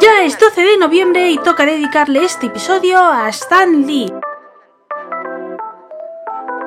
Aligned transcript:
Ya 0.00 0.22
es 0.24 0.38
12 0.38 0.60
de 0.62 0.78
noviembre 0.78 1.30
y 1.30 1.38
toca 1.38 1.66
dedicarle 1.66 2.24
este 2.24 2.46
episodio 2.46 2.98
a 2.98 3.28
Stan 3.28 3.86
Lee. 3.86 4.12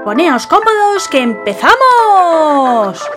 Poneos 0.04 0.48
cómodos 0.48 1.08
que 1.08 1.22
empezamos. 1.22 3.10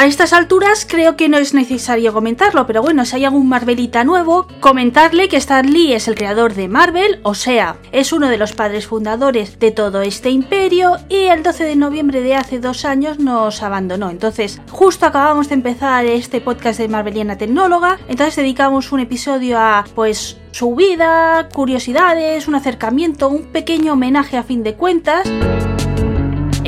A 0.00 0.06
estas 0.06 0.32
alturas 0.32 0.86
creo 0.88 1.14
que 1.14 1.28
no 1.28 1.36
es 1.36 1.52
necesario 1.52 2.14
comentarlo, 2.14 2.66
pero 2.66 2.80
bueno, 2.80 3.04
si 3.04 3.16
hay 3.16 3.26
algún 3.26 3.50
Marvelita 3.50 4.02
nuevo, 4.02 4.46
comentarle 4.60 5.28
que 5.28 5.36
Stan 5.36 5.70
Lee 5.70 5.92
es 5.92 6.08
el 6.08 6.14
creador 6.14 6.54
de 6.54 6.68
Marvel, 6.68 7.20
o 7.22 7.34
sea, 7.34 7.76
es 7.92 8.14
uno 8.14 8.30
de 8.30 8.38
los 8.38 8.54
padres 8.54 8.86
fundadores 8.86 9.58
de 9.58 9.72
todo 9.72 10.00
este 10.00 10.30
imperio 10.30 10.96
y 11.10 11.26
el 11.26 11.42
12 11.42 11.64
de 11.64 11.76
noviembre 11.76 12.22
de 12.22 12.34
hace 12.34 12.60
dos 12.60 12.86
años 12.86 13.18
nos 13.18 13.62
abandonó. 13.62 14.08
Entonces, 14.08 14.62
justo 14.70 15.04
acabamos 15.04 15.50
de 15.50 15.56
empezar 15.56 16.06
este 16.06 16.40
podcast 16.40 16.80
de 16.80 16.88
Marveliana 16.88 17.36
Tecnóloga, 17.36 17.98
entonces 18.08 18.36
dedicamos 18.36 18.92
un 18.92 19.00
episodio 19.00 19.58
a, 19.58 19.84
pues, 19.94 20.38
su 20.50 20.74
vida, 20.76 21.46
curiosidades, 21.52 22.48
un 22.48 22.54
acercamiento, 22.54 23.28
un 23.28 23.52
pequeño 23.52 23.92
homenaje 23.92 24.38
a 24.38 24.44
fin 24.44 24.62
de 24.62 24.76
cuentas. 24.76 25.28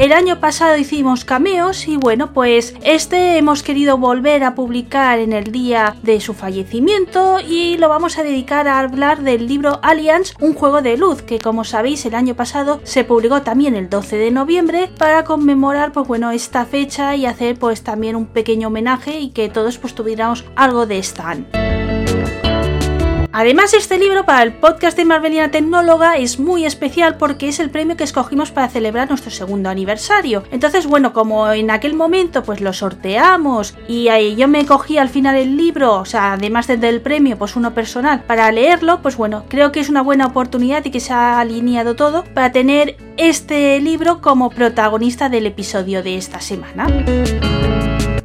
El 0.03 0.11
año 0.11 0.41
pasado 0.41 0.77
hicimos 0.77 1.25
cameos 1.25 1.87
y 1.87 1.97
bueno, 1.97 2.33
pues 2.33 2.75
este 2.83 3.39
hemos 3.39 3.63
querido 3.63 3.99
volver 3.99 4.43
a 4.43 4.57
publicar 4.57 5.21
en 5.21 5.33
el 5.33 5.53
día 5.53 5.95
de 6.03 6.21
su 6.21 6.35
fallecimiento 6.35 7.39
y 7.39 7.77
lo 7.77 7.89
vamos 7.89 8.19
a 8.19 8.25
dedicar 8.25 8.67
a 8.67 8.81
hablar 8.81 9.23
del 9.23 9.47
libro 9.47 9.79
Alliance, 9.81 10.35
un 10.41 10.55
juego 10.55 10.83
de 10.83 10.97
luz, 10.97 11.23
que 11.23 11.39
como 11.39 11.63
sabéis 11.63 12.05
el 12.05 12.17
año 12.17 12.35
pasado 12.35 12.81
se 12.83 13.05
publicó 13.05 13.43
también 13.43 13.77
el 13.77 13.89
12 13.89 14.17
de 14.17 14.33
noviembre 14.33 14.91
para 14.99 15.23
conmemorar 15.23 15.93
pues 15.93 16.09
bueno 16.09 16.33
esta 16.33 16.65
fecha 16.65 17.15
y 17.15 17.25
hacer 17.25 17.57
pues 17.57 17.85
también 17.85 18.17
un 18.17 18.27
pequeño 18.27 18.67
homenaje 18.67 19.21
y 19.21 19.31
que 19.31 19.51
todos 19.51 19.79
pues 19.79 19.95
tuviéramos 19.95 20.45
algo 20.57 20.85
de 20.85 20.99
Stan. 20.99 21.62
Además, 23.35 23.73
este 23.73 23.99
libro 23.99 24.27
para 24.27 24.43
el 24.43 24.53
podcast 24.53 24.95
de 24.95 25.07
Marvelina 25.07 25.51
Tecnóloga 25.51 26.19
es 26.19 26.39
muy 26.39 26.67
especial 26.67 27.17
porque 27.17 27.49
es 27.49 27.61
el 27.61 27.71
premio 27.71 27.97
que 27.97 28.05
escogimos 28.05 28.51
para 28.51 28.69
celebrar 28.69 29.09
nuestro 29.09 29.31
segundo 29.31 29.71
aniversario. 29.71 30.45
Entonces, 30.51 30.87
bueno, 30.87 31.15
como 31.15 31.51
en 31.51 31.71
aquel 31.71 31.95
momento 31.95 32.43
pues 32.43 32.61
lo 32.61 32.75
sorteamos 32.75 33.75
y 33.89 34.09
ahí 34.09 34.37
yo 34.37 34.49
me 34.49 34.67
cogí 34.67 34.99
al 34.99 35.09
final 35.09 35.37
el 35.37 35.57
libro, 35.57 35.95
o 35.95 36.05
sea, 36.05 36.35
además 36.35 36.67
del 36.67 37.01
premio, 37.01 37.39
pues 37.39 37.57
uno 37.57 37.73
personal 37.73 38.23
para 38.25 38.53
leerlo, 38.53 39.01
pues 39.01 39.17
bueno, 39.17 39.45
creo 39.49 39.73
que 39.73 39.81
es 39.81 39.89
una 39.89 40.03
buena 40.03 40.27
oportunidad 40.27 40.85
y 40.85 40.91
que 40.91 41.01
se 41.01 41.15
ha 41.15 41.41
alineado 41.41 41.97
todo 41.97 42.25
para 42.35 42.53
tener 42.53 42.97
este 43.17 43.81
libro 43.81 44.21
como 44.21 44.51
protagonista 44.51 45.31
del 45.31 45.47
episodio 45.47 46.03
de 46.03 46.19
esta 46.19 46.43
semana. 46.43 46.87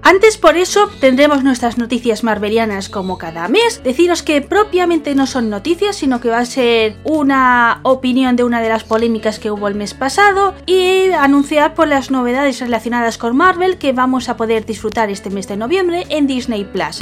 Antes 0.10 0.38
por 0.38 0.56
eso 0.56 0.90
tendremos 1.02 1.44
nuestras 1.44 1.78
noticias 1.78 2.24
marvelianas 2.24 2.88
como 2.88 3.18
cada 3.18 3.50
mes. 3.50 3.82
Deciros 3.84 4.24
que 4.24 4.42
propiamente 4.42 5.14
no 5.16 5.28
son 5.28 5.50
noticias, 5.50 5.98
sino 5.98 6.22
que 6.22 6.30
va 6.30 6.38
a 6.38 6.46
ser 6.46 6.96
una 7.04 7.82
opinión 7.84 8.38
de 8.38 8.46
una 8.46 8.62
de 8.62 8.70
las 8.70 8.86
polémicas 8.86 9.38
que 9.38 9.52
hubo 9.52 9.68
el 9.68 9.76
mes 9.76 9.94
pasado 9.94 10.56
y 10.66 11.12
anunciar 11.12 11.76
por 11.76 11.90
las 11.90 12.10
novedades 12.10 12.62
relacionadas 12.62 13.18
con 13.18 13.36
Marvel 13.36 13.80
que 13.80 13.92
vamos 13.92 14.30
a 14.30 14.38
poder 14.38 14.66
disfrutar 14.66 15.10
este 15.10 15.30
mes 15.30 15.50
de 15.50 15.58
noviembre 15.58 16.06
en 16.08 16.26
Disney 16.26 16.64
Plus. 16.64 17.02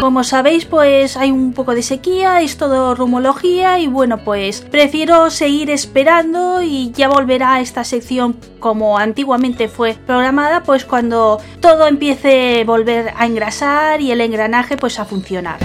Como 0.00 0.22
sabéis, 0.22 0.64
pues 0.64 1.16
hay 1.16 1.32
un 1.32 1.52
poco 1.52 1.74
de 1.74 1.82
sequía, 1.82 2.40
es 2.40 2.56
todo 2.56 2.94
rumología 2.94 3.80
y 3.80 3.88
bueno, 3.88 4.18
pues 4.18 4.60
prefiero 4.60 5.28
seguir 5.30 5.70
esperando 5.70 6.62
y 6.62 6.92
ya 6.92 7.08
volverá 7.08 7.60
esta 7.60 7.82
sección 7.82 8.36
como 8.60 8.96
antiguamente 8.96 9.66
fue 9.66 9.94
programada, 10.06 10.62
pues 10.62 10.84
cuando 10.84 11.40
todo 11.60 11.88
empiece 11.88 12.60
a 12.60 12.64
volver 12.64 13.12
a 13.16 13.26
engrasar 13.26 14.00
y 14.00 14.12
el 14.12 14.20
engranaje 14.20 14.76
pues 14.76 15.00
a 15.00 15.04
funcionar. 15.04 15.58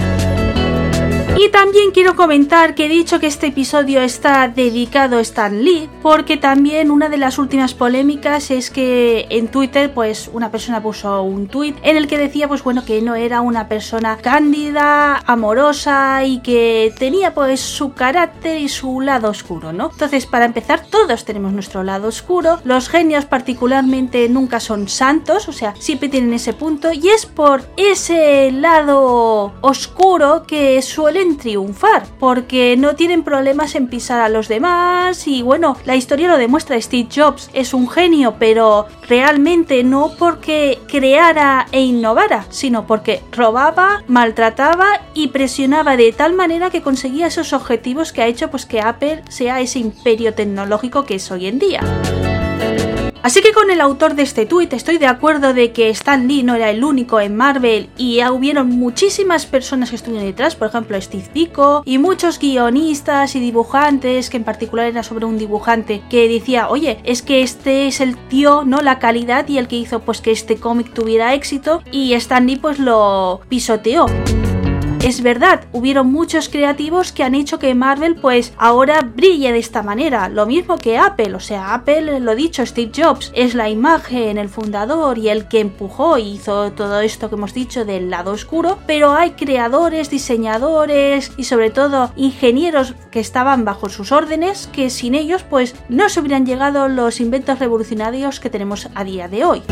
Y 1.36 1.48
también 1.48 1.90
quiero 1.90 2.14
comentar 2.14 2.76
que 2.76 2.86
he 2.86 2.88
dicho 2.88 3.18
que 3.18 3.26
este 3.26 3.48
episodio 3.48 4.00
está 4.00 4.46
dedicado 4.46 5.18
a 5.18 5.20
Stan 5.20 5.64
Lee, 5.64 5.90
porque 6.00 6.36
también 6.36 6.92
una 6.92 7.08
de 7.08 7.16
las 7.16 7.38
últimas 7.38 7.74
polémicas 7.74 8.52
es 8.52 8.70
que 8.70 9.26
en 9.30 9.48
Twitter, 9.48 9.92
pues 9.92 10.30
una 10.32 10.52
persona 10.52 10.80
puso 10.80 11.22
un 11.24 11.48
tweet 11.48 11.74
en 11.82 11.96
el 11.96 12.06
que 12.06 12.18
decía, 12.18 12.46
pues 12.46 12.62
bueno, 12.62 12.84
que 12.84 13.02
no 13.02 13.16
era 13.16 13.40
una 13.40 13.68
persona 13.68 14.16
cándida, 14.18 15.16
amorosa 15.26 16.24
y 16.24 16.38
que 16.38 16.94
tenía 17.00 17.34
pues 17.34 17.60
su 17.60 17.94
carácter 17.94 18.60
y 18.60 18.68
su 18.68 19.00
lado 19.00 19.28
oscuro, 19.28 19.72
¿no? 19.72 19.90
Entonces, 19.90 20.26
para 20.26 20.44
empezar, 20.44 20.86
todos 20.88 21.24
tenemos 21.24 21.52
nuestro 21.52 21.82
lado 21.82 22.06
oscuro. 22.06 22.60
Los 22.62 22.88
genios 22.88 23.24
particularmente 23.24 24.28
nunca 24.28 24.60
son 24.60 24.88
santos, 24.88 25.48
o 25.48 25.52
sea, 25.52 25.74
siempre 25.80 26.08
tienen 26.08 26.32
ese 26.32 26.52
punto 26.52 26.92
y 26.92 27.08
es 27.08 27.26
por 27.26 27.64
ese 27.76 28.52
lado 28.52 29.52
oscuro 29.62 30.44
que 30.46 30.80
suelen 31.24 31.36
triunfar, 31.38 32.06
porque 32.18 32.76
no 32.76 32.94
tienen 32.96 33.22
problemas 33.22 33.74
en 33.74 33.88
pisar 33.88 34.20
a 34.20 34.28
los 34.28 34.48
demás 34.48 35.26
y 35.26 35.42
bueno, 35.42 35.76
la 35.84 35.96
historia 35.96 36.28
lo 36.28 36.38
demuestra, 36.38 36.80
Steve 36.80 37.08
Jobs 37.14 37.50
es 37.52 37.72
un 37.74 37.88
genio, 37.88 38.36
pero 38.38 38.86
realmente 39.08 39.82
no 39.84 40.12
porque 40.18 40.78
creara 40.86 41.66
e 41.72 41.80
innovara, 41.82 42.46
sino 42.50 42.86
porque 42.86 43.22
robaba, 43.32 44.02
maltrataba 44.06 45.00
y 45.14 45.28
presionaba 45.28 45.96
de 45.96 46.12
tal 46.12 46.34
manera 46.34 46.70
que 46.70 46.82
conseguía 46.82 47.26
esos 47.26 47.52
objetivos 47.52 48.12
que 48.12 48.22
ha 48.22 48.26
hecho 48.26 48.50
pues 48.50 48.66
que 48.66 48.80
Apple 48.80 49.22
sea 49.28 49.60
ese 49.60 49.78
imperio 49.78 50.34
tecnológico 50.34 51.04
que 51.04 51.16
es 51.16 51.30
hoy 51.30 51.46
en 51.46 51.58
día. 51.58 52.33
Así 53.24 53.40
que 53.40 53.54
con 53.54 53.70
el 53.70 53.80
autor 53.80 54.16
de 54.16 54.22
este 54.22 54.44
tuit 54.44 54.74
estoy 54.74 54.98
de 54.98 55.06
acuerdo 55.06 55.54
de 55.54 55.72
que 55.72 55.88
Stan 55.88 56.28
Lee 56.28 56.42
no 56.42 56.56
era 56.56 56.68
el 56.68 56.84
único 56.84 57.22
en 57.22 57.34
Marvel 57.34 57.88
y 57.96 58.22
hubieron 58.22 58.68
muchísimas 58.68 59.46
personas 59.46 59.88
que 59.88 59.96
estuvieron 59.96 60.26
detrás, 60.26 60.56
por 60.56 60.68
ejemplo 60.68 61.00
Steve 61.00 61.30
Ditko 61.32 61.84
y 61.86 61.96
muchos 61.96 62.38
guionistas 62.38 63.34
y 63.34 63.40
dibujantes, 63.40 64.28
que 64.28 64.36
en 64.36 64.44
particular 64.44 64.88
era 64.88 65.02
sobre 65.02 65.24
un 65.24 65.38
dibujante 65.38 66.02
que 66.10 66.28
decía, 66.28 66.68
oye, 66.68 66.98
es 67.04 67.22
que 67.22 67.40
este 67.40 67.86
es 67.86 68.02
el 68.02 68.18
tío, 68.28 68.66
¿no? 68.66 68.82
La 68.82 68.98
calidad 68.98 69.48
y 69.48 69.56
el 69.56 69.68
que 69.68 69.76
hizo 69.76 70.00
pues 70.00 70.20
que 70.20 70.30
este 70.30 70.56
cómic 70.56 70.92
tuviera 70.92 71.32
éxito 71.32 71.82
y 71.90 72.12
Stan 72.12 72.46
Lee 72.46 72.56
pues 72.56 72.78
lo 72.78 73.40
pisoteó. 73.48 74.04
Es 75.04 75.20
verdad, 75.20 75.66
hubieron 75.72 76.10
muchos 76.10 76.48
creativos 76.48 77.12
que 77.12 77.24
han 77.24 77.34
hecho 77.34 77.58
que 77.58 77.74
Marvel 77.74 78.16
pues 78.16 78.54
ahora 78.56 79.02
brille 79.02 79.52
de 79.52 79.58
esta 79.58 79.82
manera, 79.82 80.30
lo 80.30 80.46
mismo 80.46 80.78
que 80.78 80.96
Apple, 80.96 81.34
o 81.34 81.40
sea, 81.40 81.74
Apple, 81.74 82.20
lo 82.20 82.34
dicho, 82.34 82.64
Steve 82.64 82.90
Jobs 82.96 83.30
es 83.34 83.54
la 83.54 83.68
imagen, 83.68 84.38
el 84.38 84.48
fundador 84.48 85.18
y 85.18 85.28
el 85.28 85.46
que 85.46 85.60
empujó 85.60 86.16
y 86.16 86.32
hizo 86.32 86.72
todo 86.72 87.00
esto 87.00 87.28
que 87.28 87.34
hemos 87.34 87.52
dicho 87.52 87.84
del 87.84 88.08
lado 88.08 88.32
oscuro, 88.32 88.78
pero 88.86 89.12
hay 89.12 89.32
creadores, 89.32 90.08
diseñadores 90.08 91.32
y 91.36 91.44
sobre 91.44 91.68
todo 91.68 92.10
ingenieros 92.16 92.94
que 93.10 93.20
estaban 93.20 93.66
bajo 93.66 93.90
sus 93.90 94.10
órdenes 94.10 94.70
que 94.72 94.88
sin 94.88 95.14
ellos 95.14 95.42
pues 95.42 95.74
no 95.90 96.08
se 96.08 96.20
hubieran 96.20 96.46
llegado 96.46 96.88
los 96.88 97.20
inventos 97.20 97.58
revolucionarios 97.58 98.40
que 98.40 98.48
tenemos 98.48 98.88
a 98.94 99.04
día 99.04 99.28
de 99.28 99.44
hoy. 99.44 99.62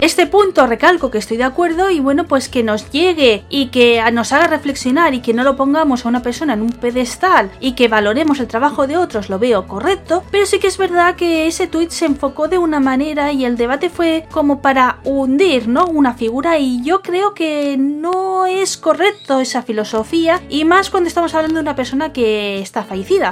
Este 0.00 0.26
punto 0.26 0.66
recalco 0.66 1.10
que 1.10 1.18
estoy 1.18 1.36
de 1.36 1.44
acuerdo 1.44 1.90
y 1.90 2.00
bueno, 2.00 2.24
pues 2.24 2.48
que 2.48 2.62
nos 2.62 2.90
llegue 2.90 3.44
y 3.50 3.66
que 3.66 4.02
nos 4.12 4.32
haga 4.32 4.46
reflexionar 4.46 5.12
y 5.12 5.20
que 5.20 5.34
no 5.34 5.44
lo 5.44 5.56
pongamos 5.56 6.06
a 6.06 6.08
una 6.08 6.22
persona 6.22 6.54
en 6.54 6.62
un 6.62 6.70
pedestal 6.70 7.50
y 7.60 7.72
que 7.72 7.88
valoremos 7.88 8.40
el 8.40 8.46
trabajo 8.46 8.86
de 8.86 8.96
otros 8.96 9.28
lo 9.28 9.38
veo 9.38 9.68
correcto, 9.68 10.24
pero 10.30 10.46
sí 10.46 10.58
que 10.58 10.68
es 10.68 10.78
verdad 10.78 11.16
que 11.16 11.46
ese 11.46 11.66
tweet 11.66 11.90
se 11.90 12.06
enfocó 12.06 12.48
de 12.48 12.56
una 12.56 12.80
manera 12.80 13.32
y 13.32 13.44
el 13.44 13.58
debate 13.58 13.90
fue 13.90 14.24
como 14.30 14.62
para 14.62 15.00
hundir, 15.04 15.68
¿no? 15.68 15.84
Una 15.84 16.14
figura 16.14 16.58
y 16.58 16.82
yo 16.82 17.02
creo 17.02 17.34
que 17.34 17.76
no 17.76 18.46
es 18.46 18.78
correcto 18.78 19.38
esa 19.40 19.62
filosofía 19.62 20.40
y 20.48 20.64
más 20.64 20.88
cuando 20.88 21.08
estamos 21.08 21.34
hablando 21.34 21.56
de 21.56 21.62
una 21.62 21.76
persona 21.76 22.10
que 22.10 22.60
está 22.60 22.84
fallecida. 22.84 23.28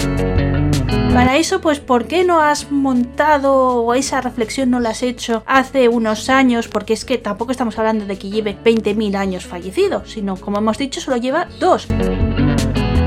Para 1.18 1.36
eso, 1.36 1.60
pues, 1.60 1.80
¿por 1.80 2.06
qué 2.06 2.22
no 2.22 2.40
has 2.40 2.70
montado 2.70 3.82
o 3.82 3.94
esa 3.94 4.20
reflexión 4.20 4.70
no 4.70 4.78
la 4.78 4.90
has 4.90 5.02
hecho 5.02 5.42
hace 5.46 5.88
unos 5.88 6.28
años? 6.28 6.68
Porque 6.68 6.92
es 6.92 7.04
que 7.04 7.18
tampoco 7.18 7.50
estamos 7.50 7.76
hablando 7.76 8.06
de 8.06 8.16
que 8.16 8.30
lleve 8.30 8.56
20.000 8.56 9.16
años 9.16 9.44
fallecido, 9.44 10.06
sino, 10.06 10.36
como 10.36 10.58
hemos 10.58 10.78
dicho, 10.78 11.00
solo 11.00 11.16
lleva 11.16 11.48
dos. 11.58 11.88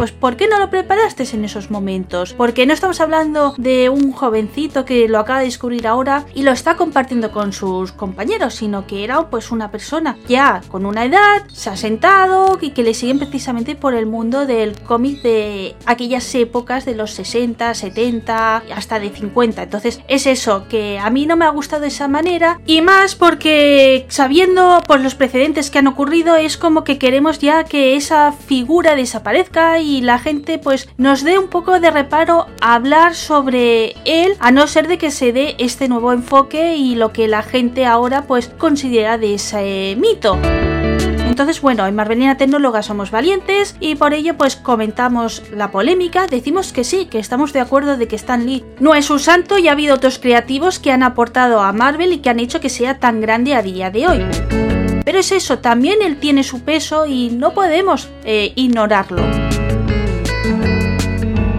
Pues 0.01 0.11
¿por 0.11 0.35
qué 0.35 0.47
no 0.47 0.57
lo 0.57 0.71
preparaste 0.71 1.27
en 1.31 1.45
esos 1.45 1.69
momentos? 1.69 2.33
Porque 2.33 2.65
no 2.65 2.73
estamos 2.73 2.99
hablando 3.01 3.53
de 3.59 3.89
un 3.89 4.11
jovencito 4.11 4.83
que 4.83 5.07
lo 5.07 5.19
acaba 5.19 5.41
de 5.41 5.45
descubrir 5.45 5.85
ahora 5.85 6.25
y 6.33 6.41
lo 6.41 6.49
está 6.49 6.75
compartiendo 6.75 7.31
con 7.31 7.53
sus 7.53 7.91
compañeros, 7.91 8.55
sino 8.55 8.87
que 8.87 9.03
era 9.03 9.29
pues 9.29 9.51
una 9.51 9.69
persona 9.69 10.17
ya 10.27 10.63
con 10.69 10.87
una 10.87 11.05
edad, 11.05 11.43
se 11.53 11.69
ha 11.69 11.77
sentado 11.77 12.57
y 12.59 12.71
que 12.71 12.81
le 12.81 12.95
siguen 12.95 13.19
precisamente 13.19 13.75
por 13.75 13.93
el 13.93 14.07
mundo 14.07 14.47
del 14.47 14.75
cómic 14.81 15.21
de 15.21 15.75
aquellas 15.85 16.33
épocas 16.33 16.83
de 16.83 16.95
los 16.95 17.11
60, 17.11 17.71
70, 17.75 18.63
hasta 18.75 18.99
de 18.99 19.11
50. 19.11 19.61
Entonces 19.61 20.01
es 20.07 20.25
eso, 20.25 20.67
que 20.67 20.97
a 20.97 21.11
mí 21.11 21.27
no 21.27 21.35
me 21.35 21.45
ha 21.45 21.49
gustado 21.49 21.85
esa 21.85 22.07
manera 22.07 22.59
y 22.65 22.81
más 22.81 23.13
porque 23.13 24.07
sabiendo 24.09 24.81
pues 24.87 25.03
los 25.03 25.13
precedentes 25.13 25.69
que 25.69 25.77
han 25.77 25.85
ocurrido 25.85 26.37
es 26.37 26.57
como 26.57 26.83
que 26.83 26.97
queremos 26.97 27.37
ya 27.37 27.65
que 27.65 27.95
esa 27.95 28.31
figura 28.31 28.95
desaparezca 28.95 29.77
y 29.77 29.90
y 29.91 30.01
la 30.01 30.19
gente 30.19 30.57
pues 30.57 30.87
nos 30.97 31.23
dé 31.23 31.37
un 31.37 31.49
poco 31.49 31.79
de 31.79 31.91
reparo 31.91 32.47
hablar 32.61 33.13
sobre 33.13 33.95
él, 34.05 34.33
a 34.39 34.51
no 34.51 34.65
ser 34.67 34.87
de 34.87 34.97
que 34.97 35.11
se 35.11 35.33
dé 35.33 35.55
este 35.57 35.89
nuevo 35.89 36.13
enfoque 36.13 36.77
y 36.77 36.95
lo 36.95 37.11
que 37.11 37.27
la 37.27 37.43
gente 37.43 37.85
ahora 37.85 38.23
pues 38.23 38.47
considera 38.57 39.17
de 39.17 39.33
ese 39.33 39.97
mito. 39.99 40.39
Entonces, 41.27 41.61
bueno, 41.61 41.85
en 41.87 41.95
Marvelina 41.95 42.37
Tecnóloga 42.37 42.83
somos 42.83 43.11
valientes 43.11 43.75
y 43.79 43.95
por 43.95 44.13
ello 44.13 44.37
pues 44.37 44.55
comentamos 44.55 45.43
la 45.53 45.71
polémica, 45.71 46.27
decimos 46.27 46.71
que 46.71 46.83
sí, 46.83 47.07
que 47.07 47.19
estamos 47.19 47.51
de 47.51 47.59
acuerdo 47.59 47.97
de 47.97 48.07
que 48.07 48.15
Stan 48.15 48.45
Lee 48.45 48.63
no 48.79 48.95
es 48.95 49.09
un 49.09 49.19
santo 49.19 49.57
y 49.57 49.67
ha 49.67 49.73
habido 49.73 49.95
otros 49.95 50.19
creativos 50.19 50.79
que 50.79 50.91
han 50.91 51.03
aportado 51.03 51.61
a 51.61 51.73
Marvel 51.73 52.13
y 52.13 52.19
que 52.19 52.29
han 52.29 52.39
hecho 52.39 52.61
que 52.61 52.69
sea 52.69 52.99
tan 52.99 53.19
grande 53.19 53.55
a 53.55 53.61
día 53.61 53.91
de 53.91 54.07
hoy. 54.07 54.25
Pero 55.03 55.19
es 55.19 55.31
eso, 55.31 55.59
también 55.59 56.01
él 56.01 56.17
tiene 56.17 56.43
su 56.43 56.61
peso 56.61 57.05
y 57.05 57.29
no 57.29 57.53
podemos 57.53 58.09
eh, 58.23 58.53
ignorarlo. 58.55 59.50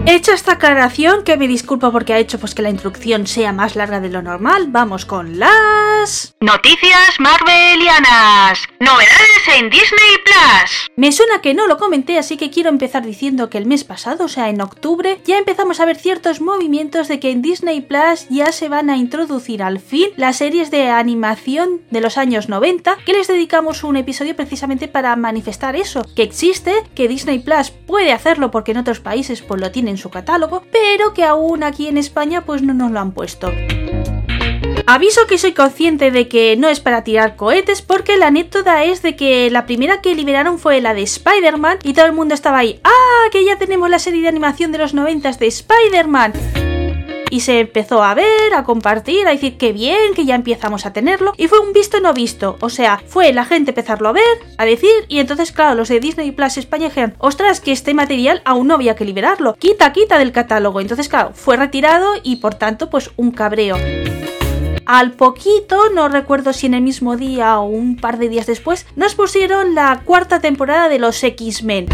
Hecha 0.05 0.33
esta 0.33 0.53
aclaración, 0.53 1.23
que 1.23 1.37
me 1.37 1.47
disculpo 1.47 1.89
porque 1.93 2.13
ha 2.13 2.19
hecho 2.19 2.37
pues 2.37 2.53
que 2.53 2.61
la 2.61 2.69
introducción 2.69 3.25
sea 3.25 3.53
más 3.53 3.77
larga 3.77 4.01
de 4.01 4.09
lo 4.09 4.21
normal, 4.21 4.65
vamos 4.67 5.05
con 5.05 5.39
las 5.39 6.35
noticias 6.41 7.19
marvelianas, 7.19 8.59
novedades 8.81 9.47
en 9.57 9.69
Disney 9.69 10.17
Plus. 10.25 10.91
Me 10.97 11.13
suena 11.13 11.39
que 11.39 11.53
no 11.53 11.67
lo 11.67 11.77
comenté, 11.77 12.17
así 12.17 12.35
que 12.35 12.49
quiero 12.49 12.69
empezar 12.69 13.05
diciendo 13.05 13.49
que 13.49 13.57
el 13.57 13.65
mes 13.65 13.85
pasado, 13.85 14.25
o 14.25 14.27
sea, 14.27 14.49
en 14.49 14.59
octubre, 14.59 15.21
ya 15.25 15.37
empezamos 15.37 15.79
a 15.79 15.85
ver 15.85 15.95
ciertos 15.95 16.41
movimientos 16.41 17.07
de 17.07 17.21
que 17.21 17.31
en 17.31 17.41
Disney 17.41 17.79
Plus 17.79 18.27
ya 18.29 18.51
se 18.51 18.67
van 18.67 18.89
a 18.89 18.97
introducir 18.97 19.63
al 19.63 19.79
fin 19.79 20.09
las 20.17 20.35
series 20.35 20.69
de 20.69 20.89
animación 20.89 21.81
de 21.91 22.01
los 22.01 22.17
años 22.17 22.49
90, 22.49 22.97
que 23.05 23.13
les 23.13 23.27
dedicamos 23.29 23.85
un 23.85 23.95
episodio 23.95 24.35
precisamente 24.35 24.89
para 24.89 25.15
manifestar 25.15 25.77
eso, 25.77 26.05
que 26.13 26.23
existe, 26.23 26.73
que 26.93 27.07
Disney 27.07 27.39
Plus 27.39 27.71
puede 27.71 28.11
hacerlo 28.11 28.51
porque 28.51 28.71
en 28.71 28.79
otros 28.79 28.99
países 28.99 29.41
pues 29.41 29.61
lo 29.61 29.71
tienen 29.71 29.92
en 29.93 29.97
su 29.97 30.09
catálogo, 30.09 30.63
pero 30.71 31.13
que 31.13 31.23
aún 31.23 31.63
aquí 31.63 31.87
en 31.87 31.97
España 31.97 32.45
pues 32.45 32.61
no 32.61 32.73
nos 32.73 32.91
lo 32.91 32.99
han 32.99 33.11
puesto. 33.11 33.51
Aviso 34.85 35.27
que 35.27 35.37
soy 35.37 35.53
consciente 35.53 36.11
de 36.11 36.27
que 36.27 36.57
no 36.57 36.67
es 36.67 36.81
para 36.81 37.05
tirar 37.05 37.37
cohetes 37.37 37.81
porque 37.81 38.17
la 38.17 38.27
anécdota 38.27 38.83
es 38.83 39.01
de 39.01 39.15
que 39.15 39.49
la 39.49 39.65
primera 39.65 40.01
que 40.01 40.13
liberaron 40.13 40.59
fue 40.59 40.81
la 40.81 40.93
de 40.93 41.03
Spider-Man 41.03 41.79
y 41.83 41.93
todo 41.93 42.05
el 42.05 42.13
mundo 42.13 42.33
estaba 42.33 42.59
ahí, 42.59 42.81
¡ah! 42.83 43.29
que 43.31 43.45
ya 43.45 43.57
tenemos 43.57 43.89
la 43.89 43.99
serie 43.99 44.21
de 44.21 44.27
animación 44.27 44.73
de 44.73 44.79
los 44.79 44.93
90 44.93 45.31
de 45.31 45.47
Spider-Man 45.47 46.33
y 47.33 47.39
se 47.39 47.61
empezó 47.61 48.03
a 48.03 48.13
ver, 48.13 48.53
a 48.55 48.63
compartir, 48.63 49.25
a 49.25 49.31
decir 49.31 49.57
que 49.57 49.73
bien, 49.73 50.13
que 50.13 50.23
ya 50.23 50.35
empezamos 50.35 50.85
a 50.85 50.93
tenerlo 50.93 51.33
y 51.35 51.47
fue 51.47 51.57
un 51.61 51.73
visto 51.73 51.99
no 51.99 52.13
visto, 52.13 52.57
o 52.59 52.69
sea, 52.69 53.01
fue 53.07 53.33
la 53.33 53.43
gente 53.43 53.71
empezarlo 53.71 54.07
a 54.09 54.11
ver, 54.11 54.23
a 54.59 54.65
decir 54.65 54.91
y 55.07 55.17
entonces 55.17 55.51
claro, 55.51 55.73
los 55.73 55.89
de 55.89 55.99
Disney 55.99 56.31
Plus 56.31 56.59
España 56.59 56.89
dijeron, 56.89 57.15
ostras, 57.17 57.59
que 57.59 57.71
este 57.71 57.95
material 57.95 58.43
aún 58.45 58.67
no 58.67 58.75
había 58.75 58.95
que 58.95 59.03
liberarlo, 59.03 59.55
quita, 59.55 59.91
quita 59.93 60.19
del 60.19 60.31
catálogo, 60.31 60.79
entonces 60.79 61.09
claro, 61.09 61.31
fue 61.33 61.57
retirado 61.57 62.11
y 62.21 62.35
por 62.35 62.53
tanto 62.53 62.91
pues 62.91 63.09
un 63.15 63.31
cabreo. 63.31 63.77
Al 64.85 65.13
poquito, 65.13 65.89
no 65.89 66.09
recuerdo 66.09 66.53
si 66.53 66.67
en 66.67 66.75
el 66.75 66.83
mismo 66.83 67.17
día 67.17 67.57
o 67.57 67.63
un 67.63 67.95
par 67.95 68.19
de 68.19 68.29
días 68.29 68.45
después, 68.45 68.85
nos 68.95 69.15
pusieron 69.15 69.73
la 69.73 70.03
cuarta 70.05 70.39
temporada 70.39 70.87
de 70.87 70.99
los 70.99 71.23
X-Men. 71.23 71.87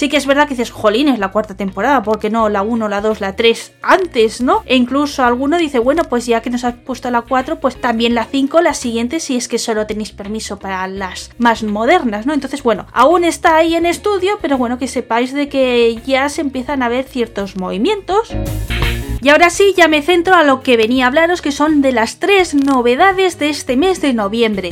Sí 0.00 0.08
que 0.08 0.16
es 0.16 0.24
verdad 0.24 0.44
que 0.44 0.54
dices, 0.54 0.70
jolín, 0.70 1.08
es 1.08 1.18
la 1.18 1.30
cuarta 1.30 1.54
temporada, 1.54 2.02
¿por 2.02 2.18
qué 2.18 2.30
no 2.30 2.48
la 2.48 2.62
1, 2.62 2.88
la 2.88 3.02
2, 3.02 3.20
la 3.20 3.36
3 3.36 3.72
antes, 3.82 4.40
no? 4.40 4.62
E 4.64 4.74
incluso 4.74 5.22
alguno 5.22 5.58
dice, 5.58 5.78
bueno, 5.78 6.04
pues 6.04 6.24
ya 6.24 6.40
que 6.40 6.48
nos 6.48 6.64
has 6.64 6.72
puesto 6.72 7.10
la 7.10 7.20
4, 7.20 7.60
pues 7.60 7.78
también 7.78 8.14
la 8.14 8.24
5, 8.24 8.62
la 8.62 8.72
siguiente, 8.72 9.20
si 9.20 9.36
es 9.36 9.46
que 9.46 9.58
solo 9.58 9.86
tenéis 9.86 10.12
permiso 10.12 10.58
para 10.58 10.86
las 10.86 11.32
más 11.36 11.62
modernas, 11.64 12.24
¿no? 12.24 12.32
Entonces, 12.32 12.62
bueno, 12.62 12.86
aún 12.94 13.24
está 13.24 13.56
ahí 13.56 13.74
en 13.74 13.84
estudio, 13.84 14.38
pero 14.40 14.56
bueno, 14.56 14.78
que 14.78 14.88
sepáis 14.88 15.34
de 15.34 15.50
que 15.50 16.00
ya 16.06 16.30
se 16.30 16.40
empiezan 16.40 16.82
a 16.82 16.88
ver 16.88 17.04
ciertos 17.04 17.58
movimientos. 17.58 18.30
Y 19.20 19.28
ahora 19.28 19.50
sí, 19.50 19.74
ya 19.76 19.86
me 19.86 20.00
centro 20.00 20.34
a 20.34 20.44
lo 20.44 20.62
que 20.62 20.78
venía 20.78 21.04
a 21.04 21.08
hablaros, 21.08 21.42
que 21.42 21.52
son 21.52 21.82
de 21.82 21.92
las 21.92 22.18
tres 22.20 22.54
novedades 22.54 23.38
de 23.38 23.50
este 23.50 23.76
mes 23.76 24.00
de 24.00 24.14
noviembre. 24.14 24.70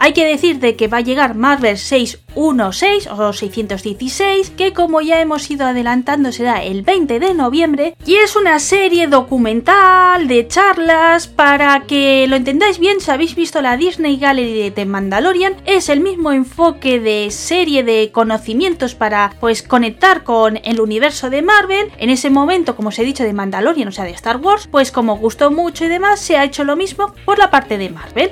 Hay 0.00 0.12
que 0.12 0.24
decir 0.24 0.60
de 0.60 0.76
que 0.76 0.86
va 0.88 0.98
a 0.98 1.02
llegar 1.02 1.34
Marvel 1.34 1.76
616 1.76 3.08
o 3.08 3.32
616, 3.32 4.50
que 4.50 4.72
como 4.72 5.00
ya 5.00 5.20
hemos 5.20 5.50
ido 5.50 5.66
adelantando 5.66 6.30
será 6.30 6.62
el 6.62 6.82
20 6.82 7.18
de 7.18 7.34
noviembre, 7.34 7.96
y 8.06 8.14
es 8.14 8.36
una 8.36 8.60
serie 8.60 9.08
documental 9.08 10.28
de 10.28 10.46
charlas 10.46 11.26
para 11.26 11.80
que 11.80 12.26
lo 12.28 12.36
entendáis 12.36 12.78
bien 12.78 13.00
si 13.00 13.10
habéis 13.10 13.34
visto 13.34 13.60
la 13.60 13.76
Disney 13.76 14.18
Gallery 14.18 14.62
de 14.62 14.70
The 14.70 14.86
Mandalorian, 14.86 15.56
es 15.64 15.88
el 15.88 16.00
mismo 16.00 16.32
enfoque 16.32 17.00
de 17.00 17.30
serie 17.30 17.82
de 17.82 18.10
conocimientos 18.12 18.94
para 18.94 19.34
pues 19.40 19.62
conectar 19.62 20.22
con 20.22 20.58
el 20.62 20.80
universo 20.80 21.28
de 21.28 21.42
Marvel. 21.42 21.90
En 21.98 22.10
ese 22.10 22.30
momento, 22.30 22.76
como 22.76 22.90
os 22.90 22.98
he 22.98 23.04
dicho, 23.04 23.24
de 23.24 23.32
Mandalorian, 23.32 23.88
o 23.88 23.92
sea, 23.92 24.04
de 24.04 24.10
Star 24.12 24.36
Wars, 24.36 24.68
pues 24.70 24.92
como 24.92 25.16
gustó 25.16 25.50
mucho 25.50 25.84
y 25.84 25.88
demás, 25.88 26.20
se 26.20 26.36
ha 26.36 26.44
hecho 26.44 26.64
lo 26.64 26.76
mismo 26.76 27.14
por 27.24 27.38
la 27.38 27.50
parte 27.50 27.78
de 27.78 27.90
Marvel. 27.90 28.30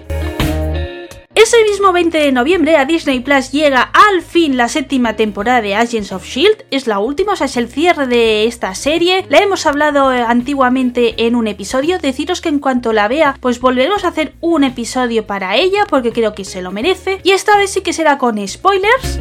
Ese 1.37 1.63
mismo 1.65 1.93
20 1.93 2.17
de 2.17 2.33
noviembre 2.33 2.79
a 2.79 2.87
Disney 2.87 3.21
Plus 3.21 3.53
llega 3.53 3.83
al 3.83 4.23
fin 4.23 4.57
la 4.57 4.71
séptima 4.71 5.17
temporada 5.17 5.61
de 5.61 5.75
Agents 5.75 6.11
of 6.13 6.25
Shield. 6.25 6.65
Es 6.71 6.87
la 6.87 6.99
última, 6.99 7.35
o 7.35 7.37
sea, 7.37 7.45
es 7.45 7.59
el 7.59 7.69
cierre 7.69 8.07
de 8.07 8.47
esta 8.47 8.75
serie. 8.75 9.27
La 9.29 9.41
hemos 9.41 9.67
hablado 9.67 10.15
eh, 10.15 10.23
antiguamente 10.23 11.27
en 11.27 11.35
un 11.35 11.47
episodio. 11.47 11.99
Deciros 11.99 12.41
que 12.41 12.49
en 12.49 12.59
cuanto 12.59 12.95
la 12.95 13.07
vea, 13.07 13.37
pues 13.39 13.61
volveremos 13.61 14.05
a 14.05 14.09
hacer 14.09 14.33
un 14.41 14.65
episodio 14.65 15.27
para 15.27 15.57
ella, 15.57 15.85
porque 15.91 16.11
creo 16.11 16.35
que 16.35 16.47
se 16.47 16.63
lo 16.63 16.73
merece. 16.73 17.21
Y 17.23 17.33
esta 17.33 17.59
vez 17.59 17.69
sí 17.71 17.83
que 17.83 17.93
será 17.93 18.17
con 18.17 18.39
spoilers. 18.49 19.21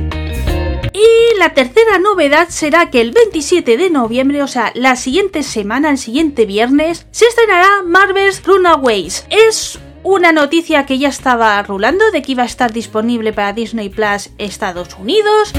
Y 0.93 1.37
la 1.37 1.53
tercera 1.53 1.99
novedad 1.99 2.47
será 2.47 2.89
que 2.91 3.01
el 3.01 3.11
27 3.11 3.75
de 3.75 3.89
noviembre, 3.89 4.41
o 4.41 4.47
sea, 4.47 4.71
la 4.73 4.95
siguiente 4.95 5.43
semana, 5.43 5.89
el 5.89 5.97
siguiente 5.97 6.45
viernes, 6.45 7.07
se 7.11 7.25
estrenará 7.25 7.83
Marvel's 7.85 8.41
Runaways. 8.45 9.25
Es 9.29 9.79
una 10.05 10.31
noticia 10.31 10.85
que 10.85 10.99
ya 10.99 11.09
estaba 11.09 11.61
rulando 11.63 12.11
de 12.11 12.21
que 12.21 12.33
iba 12.33 12.43
a 12.43 12.45
estar 12.45 12.71
disponible 12.71 13.33
para 13.33 13.53
Disney 13.53 13.89
Plus 13.89 14.29
Estados 14.37 14.95
Unidos. 14.99 15.51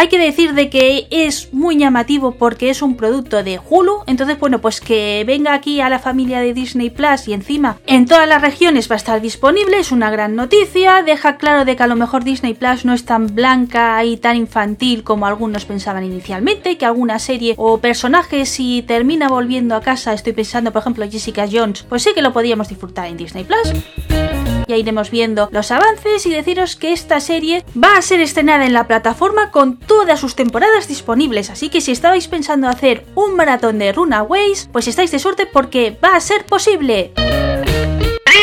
Hay 0.00 0.06
que 0.06 0.16
decir 0.16 0.54
de 0.54 0.70
que 0.70 1.08
es 1.10 1.52
muy 1.52 1.76
llamativo 1.76 2.30
porque 2.30 2.70
es 2.70 2.82
un 2.82 2.96
producto 2.96 3.42
de 3.42 3.58
Hulu, 3.58 4.04
entonces 4.06 4.38
bueno, 4.38 4.60
pues 4.60 4.80
que 4.80 5.24
venga 5.26 5.54
aquí 5.54 5.80
a 5.80 5.88
la 5.88 5.98
familia 5.98 6.38
de 6.38 6.54
Disney 6.54 6.88
Plus 6.88 7.26
y 7.26 7.32
encima 7.32 7.80
en 7.84 8.06
todas 8.06 8.28
las 8.28 8.40
regiones 8.40 8.88
va 8.88 8.94
a 8.94 8.98
estar 8.98 9.20
disponible, 9.20 9.80
es 9.80 9.90
una 9.90 10.12
gran 10.12 10.36
noticia, 10.36 11.02
deja 11.02 11.36
claro 11.36 11.64
de 11.64 11.74
que 11.74 11.82
a 11.82 11.88
lo 11.88 11.96
mejor 11.96 12.22
Disney 12.22 12.54
Plus 12.54 12.84
no 12.84 12.94
es 12.94 13.06
tan 13.06 13.34
blanca 13.34 14.04
y 14.04 14.18
tan 14.18 14.36
infantil 14.36 15.02
como 15.02 15.26
algunos 15.26 15.64
pensaban 15.64 16.04
inicialmente, 16.04 16.78
que 16.78 16.86
alguna 16.86 17.18
serie 17.18 17.54
o 17.56 17.78
personaje 17.78 18.46
si 18.46 18.84
termina 18.86 19.26
volviendo 19.26 19.74
a 19.74 19.80
casa, 19.80 20.12
estoy 20.12 20.32
pensando 20.32 20.70
por 20.70 20.82
ejemplo 20.82 21.10
Jessica 21.10 21.48
Jones, 21.50 21.82
pues 21.82 22.04
sí 22.04 22.10
que 22.14 22.22
lo 22.22 22.32
podíamos 22.32 22.68
disfrutar 22.68 23.08
en 23.08 23.16
Disney 23.16 23.42
Plus. 23.42 24.37
Ya 24.68 24.76
iremos 24.76 25.10
viendo 25.10 25.48
los 25.50 25.70
avances 25.70 26.26
y 26.26 26.30
deciros 26.30 26.76
que 26.76 26.92
esta 26.92 27.20
serie 27.20 27.64
va 27.82 27.96
a 27.96 28.02
ser 28.02 28.20
estrenada 28.20 28.66
en 28.66 28.74
la 28.74 28.86
plataforma 28.86 29.50
con 29.50 29.78
todas 29.78 30.20
sus 30.20 30.36
temporadas 30.36 30.86
disponibles, 30.86 31.50
así 31.50 31.70
que 31.70 31.80
si 31.80 31.92
estabais 31.92 32.28
pensando 32.28 32.68
hacer 32.68 33.06
un 33.14 33.34
maratón 33.34 33.78
de 33.78 33.92
Runaways, 33.92 34.68
pues 34.72 34.86
estáis 34.86 35.10
de 35.10 35.18
suerte 35.18 35.46
porque 35.46 35.96
va 36.04 36.14
a 36.14 36.20
ser 36.20 36.44
posible. 36.44 37.12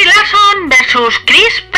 Larson 0.06 0.70
versus 0.70 1.20
Chris 1.26 1.75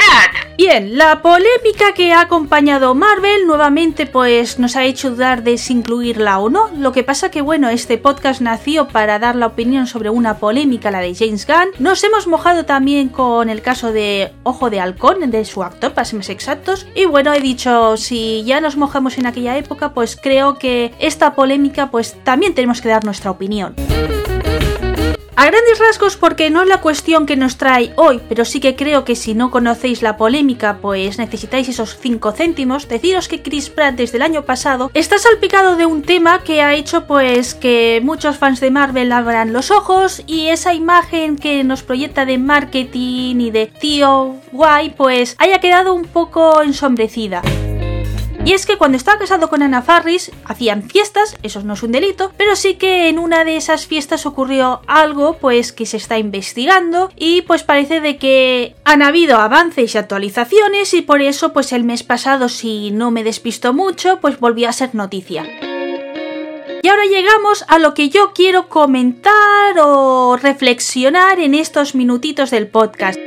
Bien, 0.58 0.98
la 0.98 1.22
polémica 1.22 1.94
que 1.94 2.14
ha 2.14 2.22
acompañado 2.22 2.96
Marvel 2.96 3.46
nuevamente 3.46 4.08
pues 4.08 4.58
nos 4.58 4.76
ha 4.76 4.86
hecho 4.86 5.12
dudar 5.12 5.44
de 5.44 5.58
si 5.60 5.74
incluirla 5.74 6.40
o 6.40 6.50
no. 6.50 6.70
Lo 6.76 6.92
que 6.92 7.04
pasa 7.04 7.30
que 7.30 7.42
bueno, 7.42 7.70
este 7.70 8.00
podcast 8.00 8.42
nació 8.42 8.88
para 8.88 9.20
dar 9.20 9.36
la 9.36 9.46
opinión 9.46 9.86
sobre 9.86 10.10
una 10.10 10.40
polémica, 10.40 10.90
la 10.90 11.00
de 11.00 11.14
James 11.14 11.46
Gunn. 11.46 11.70
Nos 11.78 12.04
hemos 12.04 12.26
mojado 12.26 12.66
también 12.66 13.10
con 13.10 13.50
el 13.50 13.62
caso 13.62 13.92
de 13.92 14.34
Ojo 14.42 14.72
de 14.72 14.80
Halcón, 14.80 15.30
de 15.30 15.46
su 15.46 15.62
actor, 15.62 15.94
para 15.94 16.06
ser 16.06 16.18
más 16.18 16.30
exactos. 16.30 16.88
Y 16.96 17.06
bueno, 17.06 17.34
he 17.34 17.40
dicho, 17.40 17.96
si 17.96 18.44
ya 18.44 18.60
nos 18.60 18.78
mojamos 18.78 19.20
en 19.20 19.28
aquella 19.28 19.58
época, 19.58 19.94
pues 19.94 20.16
creo 20.20 20.58
que 20.58 20.92
esta 21.00 21.36
polémica 21.36 21.92
pues 21.92 22.16
también 22.24 22.56
tenemos 22.56 22.82
que 22.82 22.90
dar 22.90 23.06
nuestra 23.06 23.30
opinión. 23.30 23.76
A 25.40 25.46
grandes 25.46 25.78
rasgos 25.78 26.18
porque 26.18 26.50
no 26.50 26.64
es 26.64 26.68
la 26.68 26.82
cuestión 26.82 27.28
que 27.28 27.36
nos 27.36 27.58
trae 27.58 27.94
hoy, 27.96 28.20
pero 28.28 28.44
sí 28.44 28.60
que 28.60 28.76
creo 28.76 29.06
que 29.06 29.16
si 29.16 29.36
no 29.36 29.52
conocéis 29.52 30.02
la 30.02 30.18
polémica 30.18 30.80
pues 30.82 31.20
necesitáis 31.20 31.70
esos 31.70 31.96
5 31.96 32.32
céntimos, 32.32 32.88
deciros 32.88 33.28
que 33.28 33.44
Chris 33.44 33.70
Pratt 33.70 33.94
desde 33.94 34.18
el 34.18 34.24
año 34.24 34.46
pasado 34.46 34.90
está 34.96 35.20
salpicado 35.20 35.76
de 35.76 35.86
un 35.86 36.02
tema 36.02 36.42
que 36.42 36.64
ha 36.64 36.74
hecho 36.74 37.06
pues 37.06 37.54
que 37.54 38.02
muchos 38.04 38.38
fans 38.38 38.60
de 38.60 38.72
Marvel 38.72 39.12
abran 39.12 39.54
los 39.54 39.70
ojos 39.70 40.24
y 40.26 40.48
esa 40.48 40.74
imagen 40.74 41.38
que 41.38 41.64
nos 41.64 41.84
proyecta 41.84 42.26
de 42.26 42.40
marketing 42.40 43.36
y 43.40 43.52
de 43.52 43.68
tío 43.68 44.38
guay 44.52 44.90
pues 44.90 45.36
haya 45.38 45.60
quedado 45.60 45.94
un 45.94 46.06
poco 46.06 46.64
ensombrecida. 46.64 47.44
Y 48.48 48.54
es 48.54 48.66
que 48.66 48.78
cuando 48.78 48.96
estaba 48.96 49.20
casado 49.20 49.50
con 49.50 49.62
Ana 49.62 49.82
Farris 49.82 50.32
hacían 50.46 50.90
fiestas, 50.90 51.36
eso 51.44 51.64
no 51.64 51.74
es 51.74 51.84
un 51.84 51.92
delito, 51.92 52.32
pero 52.38 52.56
sí 52.56 52.76
que 52.76 53.10
en 53.10 53.20
una 53.20 53.44
de 53.44 53.58
esas 53.58 53.88
fiestas 53.88 54.26
ocurrió 54.26 54.80
algo 54.88 55.34
pues 55.34 55.74
que 55.74 55.86
se 55.86 55.98
está 55.98 56.18
investigando 56.18 57.12
y 57.18 57.42
pues 57.42 57.64
parece 57.64 58.00
de 58.00 58.16
que 58.16 58.74
han 58.86 59.02
habido 59.02 59.36
avances 59.40 59.94
y 59.94 59.98
actualizaciones 59.98 60.94
y 60.94 61.02
por 61.02 61.22
eso 61.22 61.52
pues 61.52 61.74
el 61.74 61.84
mes 61.84 62.04
pasado 62.04 62.48
si 62.48 62.90
no 62.90 63.12
me 63.12 63.26
despisto 63.26 63.74
mucho 63.74 64.22
pues 64.22 64.40
volvió 64.40 64.70
a 64.70 64.72
ser 64.72 64.96
noticia. 64.96 65.44
Y 66.82 66.88
ahora 66.88 67.04
llegamos 67.04 67.66
a 67.68 67.80
lo 67.80 67.94
que 67.94 68.08
yo 68.08 68.32
quiero 68.34 68.70
comentar 68.70 69.78
o 69.78 70.38
reflexionar 70.38 71.42
en 71.42 71.54
estos 71.54 71.96
minutitos 71.96 72.52
del 72.52 72.70
podcast. 72.70 73.20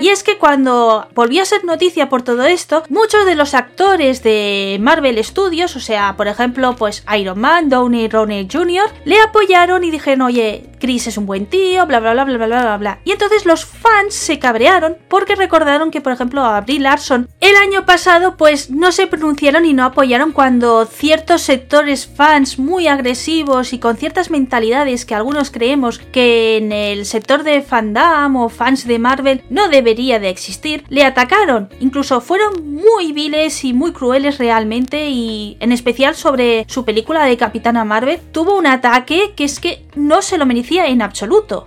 Y 0.00 0.08
es 0.08 0.22
que 0.22 0.38
cuando 0.38 1.08
volvió 1.14 1.42
a 1.42 1.46
ser 1.46 1.64
noticia 1.64 2.08
por 2.08 2.22
todo 2.22 2.44
esto, 2.44 2.82
muchos 2.88 3.24
de 3.24 3.34
los 3.34 3.54
actores 3.54 4.22
de 4.22 4.78
Marvel 4.80 5.22
Studios, 5.24 5.76
o 5.76 5.80
sea, 5.80 6.16
por 6.16 6.28
ejemplo, 6.28 6.76
pues 6.76 7.04
Iron 7.18 7.40
Man, 7.40 7.68
Downey 7.68 8.08
Roney 8.08 8.48
Jr., 8.50 8.90
le 9.04 9.20
apoyaron 9.20 9.84
y 9.84 9.90
dijeron, 9.90 10.22
oye, 10.22 10.64
Chris 10.86 11.08
es 11.08 11.18
un 11.18 11.26
buen 11.26 11.46
tío, 11.46 11.84
bla 11.84 11.98
bla 11.98 12.12
bla 12.12 12.22
bla 12.22 12.36
bla 12.36 12.46
bla 12.46 12.76
bla. 12.76 12.98
Y 13.04 13.10
entonces 13.10 13.44
los 13.44 13.64
fans 13.64 14.14
se 14.14 14.38
cabrearon 14.38 14.96
porque 15.08 15.34
recordaron 15.34 15.90
que, 15.90 16.00
por 16.00 16.12
ejemplo, 16.12 16.44
a 16.44 16.60
Brie 16.60 16.78
Larson 16.78 17.28
el 17.40 17.56
año 17.56 17.84
pasado, 17.84 18.36
pues 18.36 18.70
no 18.70 18.92
se 18.92 19.08
pronunciaron 19.08 19.66
y 19.66 19.72
no 19.72 19.84
apoyaron 19.84 20.30
cuando 20.30 20.86
ciertos 20.86 21.42
sectores 21.42 22.06
fans 22.06 22.60
muy 22.60 22.86
agresivos 22.86 23.72
y 23.72 23.80
con 23.80 23.96
ciertas 23.96 24.30
mentalidades 24.30 25.04
que 25.04 25.16
algunos 25.16 25.50
creemos 25.50 25.98
que 25.98 26.58
en 26.58 26.70
el 26.70 27.04
sector 27.04 27.42
de 27.42 27.62
fandom 27.62 28.36
o 28.36 28.48
fans 28.48 28.86
de 28.86 29.00
Marvel 29.00 29.42
no 29.50 29.68
debería 29.68 30.20
de 30.20 30.28
existir, 30.28 30.84
le 30.88 31.02
atacaron. 31.02 31.68
Incluso 31.80 32.20
fueron 32.20 32.64
muy 32.64 33.10
viles 33.10 33.64
y 33.64 33.72
muy 33.72 33.92
crueles 33.92 34.38
realmente 34.38 35.08
y 35.10 35.56
en 35.58 35.72
especial 35.72 36.14
sobre 36.14 36.64
su 36.68 36.84
película 36.84 37.24
de 37.24 37.36
Capitana 37.36 37.84
Marvel 37.84 38.20
tuvo 38.30 38.56
un 38.56 38.68
ataque 38.68 39.32
que 39.34 39.42
es 39.42 39.58
que 39.58 39.84
no 39.96 40.22
se 40.22 40.38
lo 40.38 40.46
merecía 40.46 40.75
en 40.84 41.00
absoluto. 41.00 41.66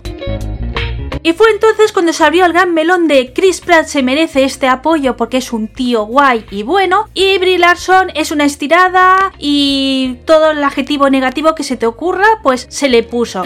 Y 1.22 1.32
fue 1.34 1.50
entonces 1.50 1.92
cuando 1.92 2.12
se 2.12 2.24
abrió 2.24 2.46
el 2.46 2.52
gran 2.52 2.72
melón 2.72 3.06
de 3.06 3.32
Chris 3.34 3.60
Pratt 3.60 3.86
se 3.86 4.02
merece 4.02 4.44
este 4.44 4.68
apoyo 4.68 5.16
porque 5.16 5.36
es 5.36 5.52
un 5.52 5.68
tío 5.68 6.04
guay 6.04 6.46
y 6.50 6.62
bueno, 6.62 7.08
y 7.12 7.36
Brie 7.36 7.58
Larson 7.58 8.10
es 8.14 8.30
una 8.30 8.44
estirada 8.44 9.32
y 9.38 10.18
todo 10.24 10.52
el 10.52 10.64
adjetivo 10.64 11.10
negativo 11.10 11.54
que 11.54 11.64
se 11.64 11.76
te 11.76 11.86
ocurra, 11.86 12.40
pues 12.42 12.66
se 12.70 12.88
le 12.88 13.02
puso. 13.02 13.44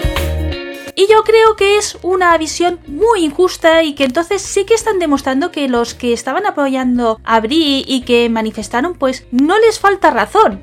Y 0.96 1.08
yo 1.08 1.24
creo 1.24 1.56
que 1.56 1.76
es 1.76 1.98
una 2.02 2.38
visión 2.38 2.78
muy 2.86 3.24
injusta 3.24 3.82
y 3.82 3.94
que 3.94 4.04
entonces 4.04 4.40
sí 4.42 4.64
que 4.64 4.74
están 4.74 5.00
demostrando 5.00 5.50
que 5.50 5.68
los 5.68 5.94
que 5.94 6.12
estaban 6.12 6.46
apoyando 6.46 7.18
a 7.24 7.40
Brie 7.40 7.82
y 7.84 8.02
que 8.02 8.28
manifestaron, 8.28 8.94
pues 8.94 9.24
no 9.32 9.58
les 9.58 9.80
falta 9.80 10.10
razón. 10.10 10.62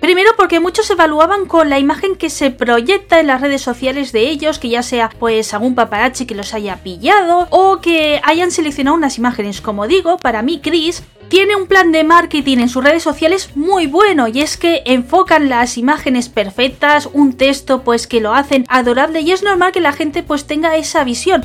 Primero 0.00 0.30
porque 0.36 0.60
muchos 0.60 0.90
evaluaban 0.90 1.44
con 1.44 1.68
la 1.68 1.78
imagen 1.78 2.16
que 2.16 2.30
se 2.30 2.50
proyecta 2.50 3.20
en 3.20 3.26
las 3.26 3.42
redes 3.42 3.60
sociales 3.60 4.12
de 4.12 4.30
ellos, 4.30 4.58
que 4.58 4.70
ya 4.70 4.82
sea 4.82 5.10
pues 5.18 5.52
algún 5.52 5.74
paparazzi 5.74 6.24
que 6.24 6.34
los 6.34 6.54
haya 6.54 6.76
pillado 6.76 7.46
o 7.50 7.80
que 7.82 8.18
hayan 8.24 8.50
seleccionado 8.50 8.96
unas 8.96 9.18
imágenes. 9.18 9.60
Como 9.60 9.86
digo, 9.86 10.16
para 10.16 10.40
mí 10.40 10.60
Chris 10.62 11.02
tiene 11.30 11.54
un 11.54 11.68
plan 11.68 11.92
de 11.92 12.02
marketing 12.02 12.58
en 12.58 12.68
sus 12.68 12.82
redes 12.82 13.04
sociales 13.04 13.50
muy 13.54 13.86
bueno 13.86 14.26
y 14.26 14.40
es 14.40 14.56
que 14.56 14.82
enfocan 14.84 15.48
las 15.48 15.78
imágenes 15.78 16.28
perfectas, 16.28 17.08
un 17.12 17.34
texto 17.34 17.82
pues 17.82 18.08
que 18.08 18.20
lo 18.20 18.34
hacen 18.34 18.66
adorable 18.68 19.20
y 19.20 19.30
es 19.30 19.44
normal 19.44 19.70
que 19.70 19.80
la 19.80 19.92
gente 19.92 20.24
pues 20.24 20.46
tenga 20.46 20.76
esa 20.76 21.04
visión. 21.04 21.44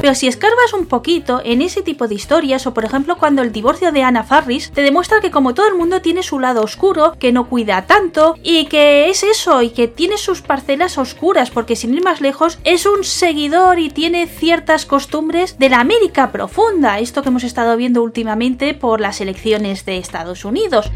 Pero 0.00 0.14
si 0.14 0.28
escarbas 0.28 0.72
un 0.74 0.86
poquito 0.86 1.40
en 1.44 1.60
ese 1.60 1.82
tipo 1.82 2.06
de 2.06 2.14
historias, 2.14 2.66
o 2.66 2.74
por 2.74 2.84
ejemplo 2.84 3.18
cuando 3.18 3.42
el 3.42 3.50
divorcio 3.50 3.90
de 3.90 4.04
Anna 4.04 4.22
Farris, 4.22 4.70
te 4.70 4.82
demuestra 4.82 5.20
que 5.20 5.32
como 5.32 5.54
todo 5.54 5.66
el 5.66 5.74
mundo 5.74 6.00
tiene 6.00 6.22
su 6.22 6.38
lado 6.38 6.62
oscuro, 6.62 7.14
que 7.18 7.32
no 7.32 7.48
cuida 7.48 7.86
tanto, 7.86 8.36
y 8.44 8.66
que 8.66 9.10
es 9.10 9.24
eso, 9.24 9.60
y 9.60 9.70
que 9.70 9.88
tiene 9.88 10.16
sus 10.16 10.40
parcelas 10.40 10.98
oscuras, 10.98 11.50
porque 11.50 11.74
sin 11.74 11.94
ir 11.94 12.04
más 12.04 12.20
lejos, 12.20 12.60
es 12.62 12.86
un 12.86 13.02
seguidor 13.02 13.80
y 13.80 13.90
tiene 13.90 14.28
ciertas 14.28 14.86
costumbres 14.86 15.58
de 15.58 15.68
la 15.68 15.80
América 15.80 16.30
profunda, 16.30 17.00
esto 17.00 17.22
que 17.22 17.30
hemos 17.30 17.44
estado 17.44 17.76
viendo 17.76 18.02
últimamente 18.02 18.74
por 18.74 18.87
las 18.96 19.20
elecciones 19.20 19.84
de 19.84 19.98
Estados 19.98 20.44
Unidos. 20.46 20.90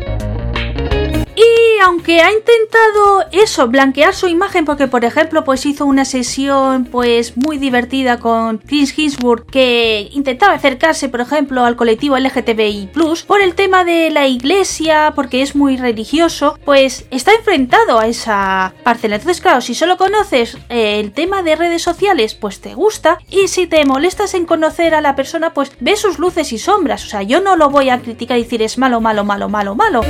Y 1.35 1.81
aunque 1.83 2.21
ha 2.21 2.31
intentado 2.31 3.25
eso, 3.33 3.69
blanquear 3.69 4.15
su 4.15 4.29
imagen, 4.29 4.65
porque 4.65 4.87
por 4.87 5.05
ejemplo, 5.05 5.45
pues 5.45 5.67
hizo 5.67 5.87
una 5.87 6.05
sesión 6.05 6.85
pues 6.85 7.37
muy 7.37 7.59
divertida 7.59 8.19
con 8.19 8.59
Chris 8.59 8.97
Hinsburg 8.97 9.47
que 9.47 10.09
intentaba 10.12 10.55
acercarse, 10.55 11.09
por 11.09 11.21
ejemplo, 11.21 11.65
al 11.65 11.77
colectivo 11.77 12.19
LGTBI 12.19 12.91
por 13.27 13.41
el 13.41 13.55
tema 13.55 13.85
de 13.85 14.11
la 14.11 14.27
iglesia, 14.27 15.12
porque 15.15 15.43
es 15.43 15.55
muy 15.55 15.77
religioso, 15.77 16.59
pues 16.65 17.07
está 17.11 17.33
enfrentado 17.35 17.99
a 17.99 18.07
esa 18.07 18.75
parcela. 18.83 19.17
Entonces, 19.17 19.41
claro, 19.41 19.61
si 19.61 19.75
solo 19.75 19.97
conoces 19.97 20.57
eh, 20.69 21.01
el 21.01 21.12
tema 21.12 21.43
de 21.43 21.57
redes 21.57 21.83
sociales, 21.83 22.35
pues 22.35 22.61
te 22.61 22.75
gusta, 22.75 23.19
y 23.31 23.49
si 23.49 23.67
te 23.67 23.85
molestas 23.85 24.35
en 24.35 24.47
conocer 24.47 24.95
a 24.95 25.01
la 25.01 25.17
persona, 25.17 25.53
pues 25.53 25.73
ves 25.81 26.01
sus 26.01 26.19
luces 26.19 26.53
y 26.53 26.59
sombras. 26.59 27.05
O 27.05 27.09
sea, 27.09 27.23
yo 27.23 27.41
no 27.41 27.57
lo 27.57 27.71
voy 27.71 27.91
a 27.91 28.01
criticar 28.01 28.39
y 28.39 28.45
decir 28.45 28.62
es 28.62 28.79
malo, 28.79 29.01
malo, 29.01 29.25
malo, 29.25 29.49
malo, 29.49 29.75
malo 29.75 30.03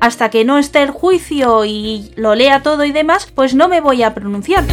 hasta 0.00 0.30
que 0.30 0.44
no 0.44 0.58
esté 0.58 0.82
el 0.82 0.90
juicio 0.90 1.64
y 1.64 2.12
lo 2.16 2.34
lea 2.34 2.62
todo 2.62 2.84
y 2.84 2.92
demás, 2.92 3.28
pues 3.34 3.54
no 3.54 3.68
me 3.68 3.80
voy 3.80 4.02
a 4.02 4.14
pronunciar. 4.14 4.64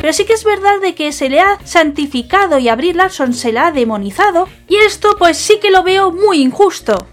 Pero 0.00 0.12
sí 0.12 0.24
que 0.24 0.32
es 0.32 0.44
verdad 0.44 0.80
de 0.80 0.94
que 0.94 1.12
se 1.12 1.28
le 1.28 1.40
ha 1.40 1.58
santificado 1.64 2.58
y 2.58 2.68
a 2.68 2.74
Brie 2.74 2.92
Larson 2.92 3.34
se 3.34 3.52
la 3.52 3.68
ha 3.68 3.72
demonizado, 3.72 4.48
y 4.68 4.76
esto 4.76 5.14
pues 5.16 5.36
sí 5.36 5.58
que 5.60 5.70
lo 5.70 5.82
veo 5.84 6.10
muy 6.10 6.42
injusto. 6.42 7.06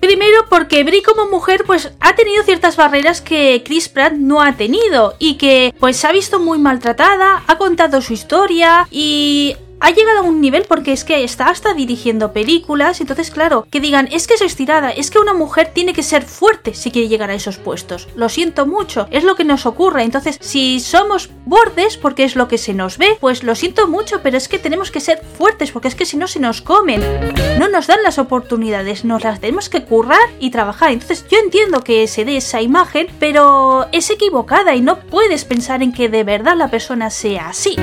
Primero 0.00 0.46
porque 0.48 0.82
Brie 0.84 1.02
como 1.02 1.26
mujer 1.26 1.64
pues 1.66 1.92
ha 2.00 2.14
tenido 2.14 2.42
ciertas 2.42 2.76
barreras 2.76 3.20
que 3.20 3.62
Chris 3.64 3.88
Pratt 3.88 4.14
no 4.14 4.40
ha 4.40 4.52
tenido 4.52 5.14
y 5.18 5.34
que 5.34 5.74
pues 5.78 5.98
se 5.98 6.06
ha 6.06 6.12
visto 6.12 6.40
muy 6.40 6.58
maltratada, 6.58 7.42
ha 7.46 7.58
contado 7.58 8.00
su 8.00 8.12
historia 8.12 8.86
y 8.90 9.56
ha 9.80 9.90
llegado 9.90 10.20
a 10.20 10.22
un 10.22 10.40
nivel 10.40 10.64
porque 10.68 10.92
es 10.92 11.04
que 11.04 11.24
está 11.24 11.48
hasta 11.48 11.74
dirigiendo 11.74 12.32
películas, 12.32 13.00
entonces 13.00 13.30
claro, 13.30 13.66
que 13.70 13.80
digan, 13.80 14.08
es 14.12 14.26
que 14.26 14.34
es 14.34 14.42
estirada, 14.42 14.90
es 14.90 15.10
que 15.10 15.18
una 15.18 15.34
mujer 15.34 15.70
tiene 15.72 15.92
que 15.92 16.02
ser 16.02 16.22
fuerte 16.22 16.74
si 16.74 16.90
quiere 16.90 17.08
llegar 17.08 17.30
a 17.30 17.34
esos 17.34 17.58
puestos. 17.58 18.08
Lo 18.14 18.28
siento 18.28 18.66
mucho, 18.66 19.08
es 19.10 19.24
lo 19.24 19.34
que 19.34 19.44
nos 19.44 19.66
ocurre. 19.66 20.02
Entonces, 20.02 20.38
si 20.40 20.80
somos 20.80 21.30
bordes 21.46 21.96
porque 21.96 22.24
es 22.24 22.36
lo 22.36 22.48
que 22.48 22.58
se 22.58 22.74
nos 22.74 22.98
ve, 22.98 23.16
pues 23.20 23.42
lo 23.42 23.54
siento 23.54 23.88
mucho, 23.88 24.20
pero 24.22 24.36
es 24.36 24.48
que 24.48 24.58
tenemos 24.58 24.90
que 24.90 25.00
ser 25.00 25.22
fuertes 25.38 25.70
porque 25.70 25.88
es 25.88 25.94
que 25.94 26.06
si 26.06 26.16
no 26.16 26.26
se 26.26 26.40
nos 26.40 26.62
comen. 26.62 27.02
No 27.58 27.68
nos 27.68 27.86
dan 27.86 28.02
las 28.02 28.18
oportunidades, 28.18 29.04
nos 29.04 29.24
las 29.24 29.40
tenemos 29.40 29.68
que 29.68 29.84
currar 29.84 30.18
y 30.38 30.50
trabajar. 30.50 30.92
Entonces, 30.92 31.24
yo 31.30 31.38
entiendo 31.38 31.82
que 31.82 32.06
se 32.06 32.24
dé 32.24 32.36
esa 32.36 32.60
imagen, 32.60 33.06
pero 33.18 33.86
es 33.92 34.10
equivocada 34.10 34.74
y 34.74 34.82
no 34.82 35.00
puedes 35.00 35.44
pensar 35.44 35.82
en 35.82 35.92
que 35.92 36.08
de 36.08 36.24
verdad 36.24 36.56
la 36.56 36.68
persona 36.68 37.10
sea 37.10 37.48
así. 37.48 37.76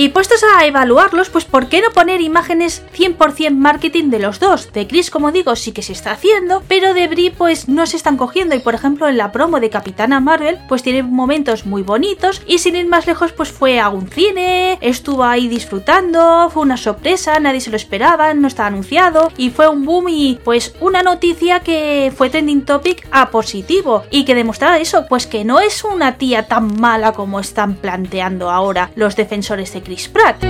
Y 0.00 0.10
puestos 0.10 0.44
a 0.44 0.64
evaluarlos, 0.64 1.28
pues 1.28 1.44
¿por 1.44 1.68
qué 1.68 1.82
no 1.82 1.90
poner 1.90 2.20
imágenes 2.20 2.84
100% 2.96 3.50
marketing 3.50 4.10
de 4.10 4.20
los 4.20 4.38
dos? 4.38 4.72
De 4.72 4.86
Chris, 4.86 5.10
como 5.10 5.32
digo, 5.32 5.56
sí 5.56 5.72
que 5.72 5.82
se 5.82 5.92
está 5.92 6.12
haciendo, 6.12 6.62
pero 6.68 6.94
de 6.94 7.08
Brie 7.08 7.32
pues 7.32 7.68
no 7.68 7.84
se 7.84 7.96
están 7.96 8.16
cogiendo 8.16 8.54
y 8.54 8.60
por 8.60 8.76
ejemplo 8.76 9.08
en 9.08 9.18
la 9.18 9.32
promo 9.32 9.58
de 9.58 9.70
Capitana 9.70 10.20
Marvel 10.20 10.60
pues 10.68 10.84
tiene 10.84 11.02
momentos 11.02 11.66
muy 11.66 11.82
bonitos 11.82 12.42
y 12.46 12.58
sin 12.58 12.76
ir 12.76 12.86
más 12.86 13.08
lejos 13.08 13.32
pues 13.32 13.50
fue 13.50 13.80
a 13.80 13.88
un 13.88 14.06
cine, 14.06 14.78
estuvo 14.82 15.24
ahí 15.24 15.48
disfrutando, 15.48 16.48
fue 16.48 16.62
una 16.62 16.76
sorpresa, 16.76 17.40
nadie 17.40 17.60
se 17.60 17.70
lo 17.70 17.76
esperaba, 17.76 18.32
no 18.34 18.46
estaba 18.46 18.68
anunciado 18.68 19.32
y 19.36 19.50
fue 19.50 19.68
un 19.68 19.84
boom 19.84 20.10
y 20.10 20.38
pues 20.44 20.76
una 20.78 21.02
noticia 21.02 21.58
que 21.58 22.12
fue 22.16 22.30
trending 22.30 22.64
topic 22.64 23.04
a 23.10 23.30
positivo 23.30 24.04
y 24.12 24.24
que 24.24 24.36
demostraba 24.36 24.78
eso, 24.78 25.06
pues 25.08 25.26
que 25.26 25.44
no 25.44 25.58
es 25.58 25.82
una 25.82 26.18
tía 26.18 26.46
tan 26.46 26.80
mala 26.80 27.10
como 27.10 27.40
están 27.40 27.74
planteando 27.74 28.48
ahora 28.48 28.92
los 28.94 29.16
defensores 29.16 29.72
de 29.72 29.87
Chris 29.88 30.08
Pratt. 30.08 30.44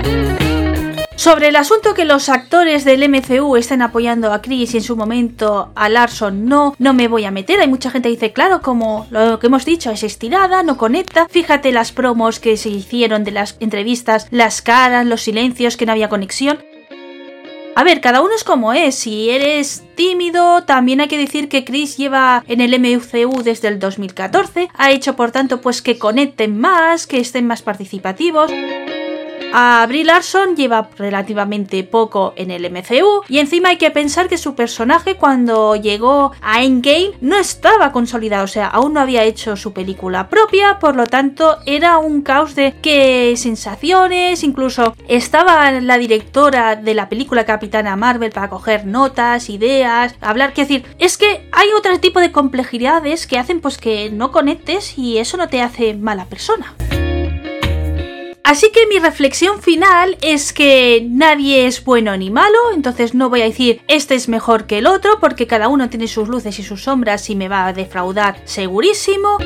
Sobre 1.14 1.46
el 1.46 1.54
asunto 1.54 1.94
que 1.94 2.04
los 2.04 2.28
actores 2.28 2.84
del 2.84 3.08
MCU 3.08 3.54
estén 3.54 3.82
apoyando 3.82 4.32
a 4.32 4.42
Chris 4.42 4.74
y 4.74 4.78
en 4.78 4.82
su 4.82 4.96
momento 4.96 5.70
a 5.76 5.88
Larson 5.88 6.46
no, 6.46 6.74
no 6.80 6.92
me 6.92 7.06
voy 7.06 7.24
a 7.24 7.30
meter. 7.30 7.60
Hay 7.60 7.68
mucha 7.68 7.92
gente 7.92 8.08
que 8.08 8.14
dice, 8.16 8.32
claro, 8.32 8.60
como 8.62 9.06
lo 9.10 9.38
que 9.38 9.46
hemos 9.46 9.64
dicho 9.64 9.92
es 9.92 10.02
estirada, 10.02 10.64
no 10.64 10.76
conecta. 10.76 11.28
Fíjate 11.28 11.70
las 11.70 11.92
promos 11.92 12.40
que 12.40 12.56
se 12.56 12.70
hicieron 12.70 13.22
de 13.22 13.30
las 13.30 13.56
entrevistas, 13.60 14.26
las 14.32 14.60
caras, 14.60 15.06
los 15.06 15.22
silencios, 15.22 15.76
que 15.76 15.86
no 15.86 15.92
había 15.92 16.08
conexión. 16.08 16.58
A 17.78 17.84
ver, 17.84 18.00
cada 18.00 18.22
uno 18.22 18.34
es 18.34 18.42
como 18.42 18.72
es. 18.72 18.96
Si 18.96 19.30
eres 19.30 19.84
tímido, 19.94 20.64
también 20.64 21.00
hay 21.00 21.06
que 21.06 21.16
decir 21.16 21.48
que 21.48 21.64
Chris 21.64 21.96
lleva 21.96 22.42
en 22.48 22.60
el 22.60 22.76
MCU 22.76 23.44
desde 23.44 23.68
el 23.68 23.78
2014. 23.78 24.68
Ha 24.74 24.90
hecho, 24.90 25.14
por 25.14 25.30
tanto, 25.30 25.60
pues 25.60 25.80
que 25.80 25.96
conecten 25.96 26.58
más, 26.58 27.06
que 27.06 27.20
estén 27.20 27.46
más 27.46 27.62
participativos. 27.62 28.50
A 29.52 29.84
Brie 29.88 30.04
Larson 30.04 30.56
lleva 30.56 30.90
relativamente 30.96 31.82
poco 31.82 32.34
en 32.36 32.50
el 32.50 32.70
MCU 32.70 33.22
y 33.28 33.38
encima 33.38 33.70
hay 33.70 33.78
que 33.78 33.90
pensar 33.90 34.28
que 34.28 34.36
su 34.36 34.54
personaje 34.54 35.16
cuando 35.16 35.74
llegó 35.74 36.32
a 36.42 36.62
Endgame 36.62 37.12
no 37.20 37.36
estaba 37.36 37.90
consolidado, 37.92 38.44
o 38.44 38.48
sea, 38.48 38.66
aún 38.66 38.92
no 38.92 39.00
había 39.00 39.24
hecho 39.24 39.56
su 39.56 39.72
película 39.72 40.28
propia, 40.28 40.78
por 40.78 40.96
lo 40.96 41.06
tanto 41.06 41.56
era 41.64 41.98
un 41.98 42.22
caos 42.22 42.54
de 42.54 42.74
qué 42.82 43.34
sensaciones, 43.36 44.44
incluso 44.44 44.94
estaba 45.08 45.70
la 45.70 45.98
directora 45.98 46.76
de 46.76 46.94
la 46.94 47.08
película 47.08 47.46
Capitana 47.46 47.96
Marvel 47.96 48.32
para 48.32 48.50
coger 48.50 48.86
notas, 48.86 49.48
ideas, 49.48 50.14
hablar, 50.20 50.52
quiero 50.52 50.68
decir, 50.68 50.96
es 50.98 51.16
que 51.16 51.48
hay 51.52 51.68
otro 51.76 51.98
tipo 52.00 52.20
de 52.20 52.32
complejidades 52.32 53.26
que 53.26 53.38
hacen 53.38 53.60
pues 53.60 53.78
que 53.78 54.10
no 54.10 54.30
conectes 54.30 54.98
y 54.98 55.18
eso 55.18 55.36
no 55.36 55.48
te 55.48 55.62
hace 55.62 55.94
mala 55.94 56.26
persona. 56.26 56.74
Así 58.48 58.70
que 58.72 58.86
mi 58.86 58.98
reflexión 58.98 59.60
final 59.60 60.16
es 60.22 60.54
que 60.54 61.06
nadie 61.06 61.66
es 61.66 61.84
bueno 61.84 62.16
ni 62.16 62.30
malo, 62.30 62.56
entonces 62.72 63.12
no 63.12 63.28
voy 63.28 63.42
a 63.42 63.44
decir 63.44 63.82
este 63.88 64.14
es 64.14 64.26
mejor 64.26 64.66
que 64.66 64.78
el 64.78 64.86
otro 64.86 65.20
porque 65.20 65.46
cada 65.46 65.68
uno 65.68 65.90
tiene 65.90 66.08
sus 66.08 66.28
luces 66.28 66.58
y 66.58 66.62
sus 66.62 66.84
sombras 66.84 67.28
y 67.28 67.36
me 67.36 67.50
va 67.50 67.66
a 67.66 67.74
defraudar 67.74 68.40
segurísimo. 68.46 69.36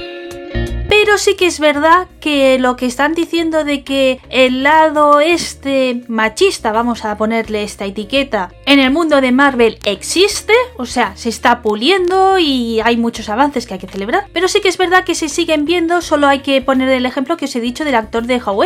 Pero 1.04 1.18
sí 1.18 1.35
que 1.35 1.47
es 1.47 1.59
verdad 1.59 2.06
que 2.21 2.61
lo 2.61 2.76
que 2.76 2.87
están 2.87 3.12
diciendo 3.12 3.64
de 3.64 3.82
que 3.82 4.21
el 4.30 4.62
lado 4.62 5.18
este 5.18 6.04
machista, 6.06 6.71
vamos 6.71 7.04
a 7.04 7.16
ponerle 7.16 7.64
esta 7.64 7.85
etiqueta, 7.87 8.52
en 8.66 8.78
el 8.78 8.92
mundo 8.92 9.21
de 9.21 9.32
Marvel 9.32 9.80
existe, 9.85 10.52
o 10.76 10.87
sea, 10.87 11.16
se 11.16 11.28
está 11.28 11.61
puliendo 11.61 12.38
y 12.38 12.78
hay 12.85 12.97
muchos 12.97 13.28
avances 13.28 13.66
que 13.66 13.75
hay 13.75 13.80
que 13.80 13.88
celebrar, 13.88 14.26
pero 14.32 14.47
sí 14.47 14.61
que 14.61 14.68
es 14.68 14.78
verdad 14.78 15.02
que 15.02 15.16
se 15.16 15.28
siguen 15.28 15.64
viendo, 15.64 16.02
solo 16.02 16.28
hay 16.28 16.38
que 16.38 16.62
poner 16.62 16.88
el 16.88 17.04
ejemplo 17.04 17.37
que 17.37 17.47
os 17.47 17.56
he 17.56 17.61
dicho 17.61 17.85
del 17.85 17.97
actor 17.97 18.23
de 18.23 18.40
How 18.40 18.62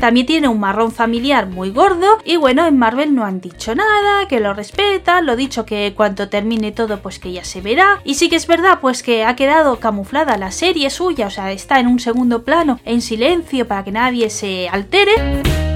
también 0.00 0.26
tiene 0.26 0.48
un 0.48 0.60
marrón 0.60 0.92
familiar 0.92 1.46
muy 1.48 1.70
gordo 1.70 2.18
y 2.24 2.36
bueno, 2.36 2.66
en 2.66 2.78
Marvel 2.78 3.14
no 3.14 3.24
han 3.24 3.40
dicho 3.40 3.74
nada, 3.74 4.28
que 4.28 4.40
lo 4.40 4.54
respetan, 4.54 5.26
lo 5.26 5.36
dicho 5.36 5.64
que 5.64 5.94
cuando 5.96 6.28
termine 6.28 6.72
todo 6.72 7.00
pues 7.00 7.18
que 7.18 7.32
ya 7.32 7.44
se 7.44 7.60
verá. 7.60 8.00
Y 8.04 8.14
sí 8.14 8.28
que 8.28 8.36
es 8.36 8.46
verdad 8.46 8.78
pues 8.80 9.02
que 9.02 9.24
ha 9.24 9.36
quedado 9.36 9.80
camuflada 9.80 10.36
la 10.36 10.50
serie 10.50 10.90
suya, 10.90 11.26
o 11.26 11.30
sea, 11.30 11.52
está 11.52 11.80
en 11.80 11.86
un 11.86 11.98
segundo 11.98 12.44
plano, 12.44 12.78
en 12.84 13.00
silencio 13.00 13.66
para 13.66 13.84
que 13.84 13.92
nadie 13.92 14.30
se 14.30 14.68
altere. 14.68 15.75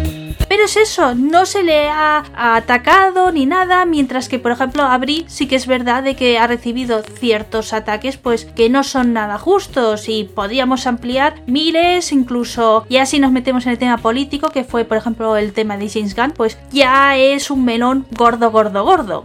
Pero 0.51 0.65
es 0.65 0.77
eso, 0.77 1.15
no 1.15 1.47
se 1.47 1.63
le 1.63 1.89
ha 1.89 2.25
atacado 2.35 3.31
ni 3.31 3.47
nada, 3.47 3.85
mientras 3.85 4.29
que 4.29 4.41
por 4.41 4.51
ejemplo 4.51 4.83
a 4.83 5.01
sí 5.29 5.47
que 5.47 5.55
es 5.55 5.69
verdad 5.69 6.03
de 6.03 6.17
que 6.17 6.41
ha 6.41 6.49
recibido 6.49 7.05
ciertos 7.05 7.73
ataques 7.73 8.17
pues 8.17 8.47
que 8.47 8.69
no 8.69 8.83
son 8.83 9.13
nada 9.13 9.39
justos 9.39 10.09
y 10.09 10.25
podríamos 10.25 10.89
ampliar 10.89 11.41
miles, 11.47 12.11
incluso 12.11 12.85
ya 12.91 13.07
si 13.07 13.21
nos 13.21 13.31
metemos 13.31 13.65
en 13.65 13.71
el 13.71 13.79
tema 13.79 13.99
político, 13.99 14.49
que 14.49 14.65
fue 14.65 14.85
por 14.85 14.97
ejemplo 14.97 15.37
el 15.37 15.53
tema 15.53 15.77
de 15.77 15.89
James 15.89 16.17
Gunn, 16.17 16.33
pues 16.33 16.59
ya 16.73 17.17
es 17.17 17.53
un 17.53 17.65
melón 17.65 18.05
gordo, 18.17 18.51
gordo, 18.51 18.83
gordo. 18.83 19.25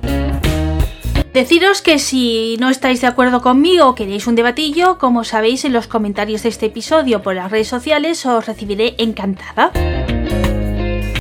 Deciros 1.33 1.81
que 1.81 1.97
si 1.97 2.55
no 2.59 2.69
estáis 2.69 3.01
de 3.01 3.07
acuerdo 3.07 3.41
conmigo 3.41 3.87
o 3.87 3.95
queréis 3.95 4.27
un 4.27 4.35
debatillo, 4.35 4.99
como 4.99 5.23
sabéis 5.23 5.65
en 5.65 5.73
los 5.73 5.87
comentarios 5.87 6.43
de 6.43 6.49
este 6.49 6.67
episodio 6.67 7.23
por 7.23 7.33
las 7.33 7.49
redes 7.49 7.67
sociales 7.67 8.23
os 8.27 8.45
recibiré 8.45 8.93
encantada. 8.99 9.71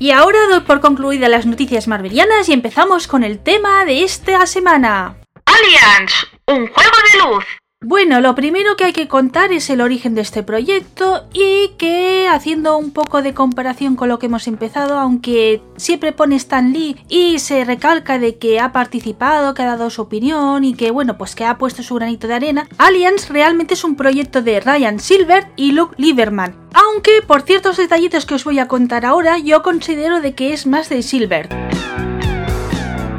Y 0.05 0.11
ahora 0.11 0.39
doy 0.51 0.61
por 0.61 0.83
concluidas 0.83 1.31
las 1.31 1.47
noticias 1.47 1.89
marvelianas 1.89 2.51
y 2.51 2.53
empezamos 2.53 3.09
con 3.09 3.25
el 3.25 3.39
tema 3.39 3.87
de 3.87 4.05
esta 4.05 4.47
semana. 4.47 5.17
Alliance, 5.47 6.27
un 6.47 6.67
juego 6.67 6.97
de 7.11 7.19
luz. 7.21 7.45
Bueno, 7.87 8.23
lo 8.23 8.35
primero 8.35 8.77
que 8.77 8.85
hay 8.85 8.93
que 8.95 9.09
contar 9.09 9.53
es 9.53 9.69
el 9.69 9.83
origen 9.83 10.15
de 10.15 10.23
este 10.23 10.43
proyecto 10.43 11.27
y 11.35 11.69
que 11.77 12.27
haciendo 12.31 12.79
un 12.79 12.93
poco 12.93 13.21
de 13.21 13.35
comparación 13.35 13.95
con 13.95 14.09
lo 14.09 14.19
que 14.19 14.25
hemos 14.25 14.49
empezado, 14.49 14.99
aunque 14.99 15.61
siempre 15.77 16.13
pone 16.13 16.37
Stan 16.37 16.73
Lee 16.73 16.97
y 17.11 17.41
se 17.41 17.63
recalca 17.63 18.19
de 18.19 18.39
que 18.39 18.59
ha 18.59 18.73
participado, 18.73 19.53
que 19.53 19.61
ha 19.61 19.67
dado 19.67 19.91
su 19.91 20.01
opinión 20.01 20.65
y 20.65 20.73
que 20.73 20.93
bueno, 20.93 21.19
pues 21.19 21.35
que 21.35 21.45
ha 21.45 21.59
puesto 21.59 21.83
su 21.83 21.97
granito 21.97 22.27
de 22.27 22.33
arena, 22.33 22.67
Alliance 22.79 23.31
realmente 23.31 23.75
es 23.75 23.85
un 23.85 23.97
proyecto 23.97 24.41
de 24.41 24.61
Ryan 24.61 24.99
Silver 24.99 25.49
y 25.55 25.73
Luke 25.73 25.95
Lieberman. 25.99 26.57
Aunque 26.73 27.21
por 27.27 27.43
ciertos 27.43 27.77
detallitos 27.77 28.25
que 28.25 28.35
os 28.35 28.45
voy 28.45 28.61
a 28.61 28.67
contar 28.67 29.05
ahora, 29.05 29.37
yo 29.37 29.63
considero 29.63 30.23
de 30.23 30.35
que 30.35 30.55
es 30.55 30.67
más 30.67 30.89
de 30.89 31.03
Silver. 31.03 31.74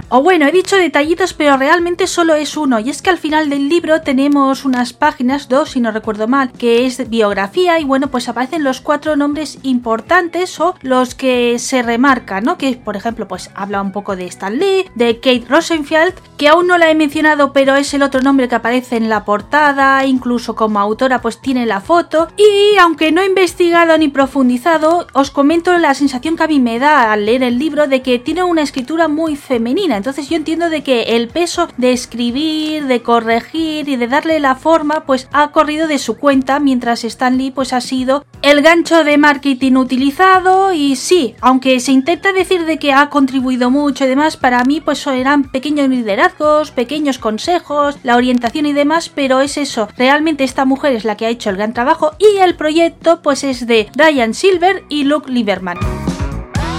O 0.07 0.21
bueno, 0.21 0.45
he 0.45 0.51
dicho 0.51 0.77
detallitos, 0.77 1.33
pero 1.33 1.57
realmente 1.57 2.05
solo 2.05 2.35
es 2.35 2.55
uno, 2.57 2.79
y 2.79 2.91
es 2.91 3.01
que 3.01 3.09
al 3.09 3.17
final 3.17 3.49
del 3.49 3.69
libro 3.69 4.01
tenemos 4.01 4.63
unas 4.63 4.93
páginas, 4.93 5.49
dos 5.49 5.71
si 5.71 5.81
no 5.81 5.91
recuerdo 5.91 6.27
mal, 6.27 6.51
que 6.51 6.85
es 6.85 7.09
biografía, 7.09 7.79
y 7.79 7.85
bueno, 7.85 8.11
pues 8.11 8.29
aparecen 8.29 8.63
los 8.63 8.81
cuatro 8.81 9.15
nombres 9.15 9.57
importantes 9.63 10.59
o 10.59 10.75
los 10.83 11.15
que 11.15 11.57
se 11.57 11.81
remarcan, 11.81 12.43
¿no? 12.43 12.57
Que 12.57 12.75
por 12.77 12.95
ejemplo, 12.95 13.27
pues 13.27 13.49
habla 13.55 13.81
un 13.81 13.91
poco 13.91 14.15
de 14.15 14.25
Stan 14.27 14.55
Lee, 14.55 14.85
de 14.93 15.19
Kate 15.19 15.45
Rosenfeld, 15.49 16.13
que 16.37 16.49
aún 16.49 16.67
no 16.67 16.77
la 16.77 16.91
he 16.91 16.95
mencionado, 16.95 17.51
pero 17.51 17.75
es 17.75 17.91
el 17.95 18.03
otro 18.03 18.21
nombre 18.21 18.47
que 18.47 18.55
aparece 18.55 18.97
en 18.97 19.09
la 19.09 19.25
portada, 19.25 20.05
incluso 20.05 20.55
como 20.55 20.79
autora 20.79 21.19
pues 21.21 21.41
tiene 21.41 21.65
la 21.65 21.81
foto, 21.81 22.27
y 22.37 22.77
aunque 22.77 23.11
no 23.11 23.21
he 23.21 23.25
investigado 23.25 23.97
ni 23.97 24.09
profundizado, 24.09 25.07
os 25.13 25.31
comento 25.31 25.75
la 25.79 25.95
sensación 25.95 26.35
que 26.35 26.43
a 26.43 26.47
mí 26.47 26.59
me 26.59 26.77
da 26.77 27.11
al 27.11 27.25
leer 27.25 27.41
el 27.41 27.57
libro 27.57 27.87
de 27.87 28.03
que 28.03 28.19
tiene 28.19 28.43
una 28.43 28.61
escritura 28.61 29.07
muy 29.07 29.35
femenina, 29.35 29.94
entonces 29.97 30.29
yo 30.29 30.35
entiendo 30.35 30.69
de 30.69 30.83
que 30.83 31.15
el 31.15 31.27
peso 31.27 31.67
de 31.77 31.91
escribir, 31.91 32.85
de 32.85 33.01
corregir 33.01 33.87
y 33.89 33.95
de 33.95 34.07
darle 34.07 34.39
la 34.39 34.55
forma, 34.55 35.05
pues 35.05 35.27
ha 35.31 35.51
corrido 35.51 35.87
de 35.87 35.99
su 35.99 36.17
cuenta, 36.17 36.59
mientras 36.59 37.03
Stan 37.03 37.37
Lee 37.37 37.51
pues 37.51 37.73
ha 37.73 37.81
sido 37.81 38.25
el 38.41 38.61
gancho 38.61 39.03
de 39.03 39.17
marketing 39.17 39.73
utilizado. 39.73 40.73
Y 40.73 40.95
sí, 40.95 41.35
aunque 41.41 41.79
se 41.79 41.91
intenta 41.91 42.33
decir 42.33 42.65
de 42.65 42.77
que 42.77 42.93
ha 42.93 43.09
contribuido 43.09 43.69
mucho 43.69 44.05
y 44.05 44.07
demás, 44.07 44.37
para 44.37 44.63
mí 44.63 44.81
pues 44.81 45.05
eran 45.07 45.43
pequeños 45.43 45.89
liderazgos, 45.89 46.71
pequeños 46.71 47.19
consejos, 47.19 47.97
la 48.03 48.15
orientación 48.15 48.65
y 48.65 48.73
demás, 48.73 49.09
pero 49.09 49.41
es 49.41 49.57
eso, 49.57 49.87
realmente 49.97 50.43
esta 50.43 50.65
mujer 50.65 50.95
es 50.95 51.05
la 51.05 51.17
que 51.17 51.25
ha 51.25 51.29
hecho 51.29 51.49
el 51.49 51.57
gran 51.57 51.73
trabajo 51.73 52.13
y 52.19 52.39
el 52.39 52.55
proyecto 52.55 53.21
pues 53.21 53.43
es 53.43 53.67
de 53.67 53.89
Ryan 53.95 54.33
Silver 54.33 54.83
y 54.89 55.03
Luke 55.03 55.31
Lieberman. 55.31 55.77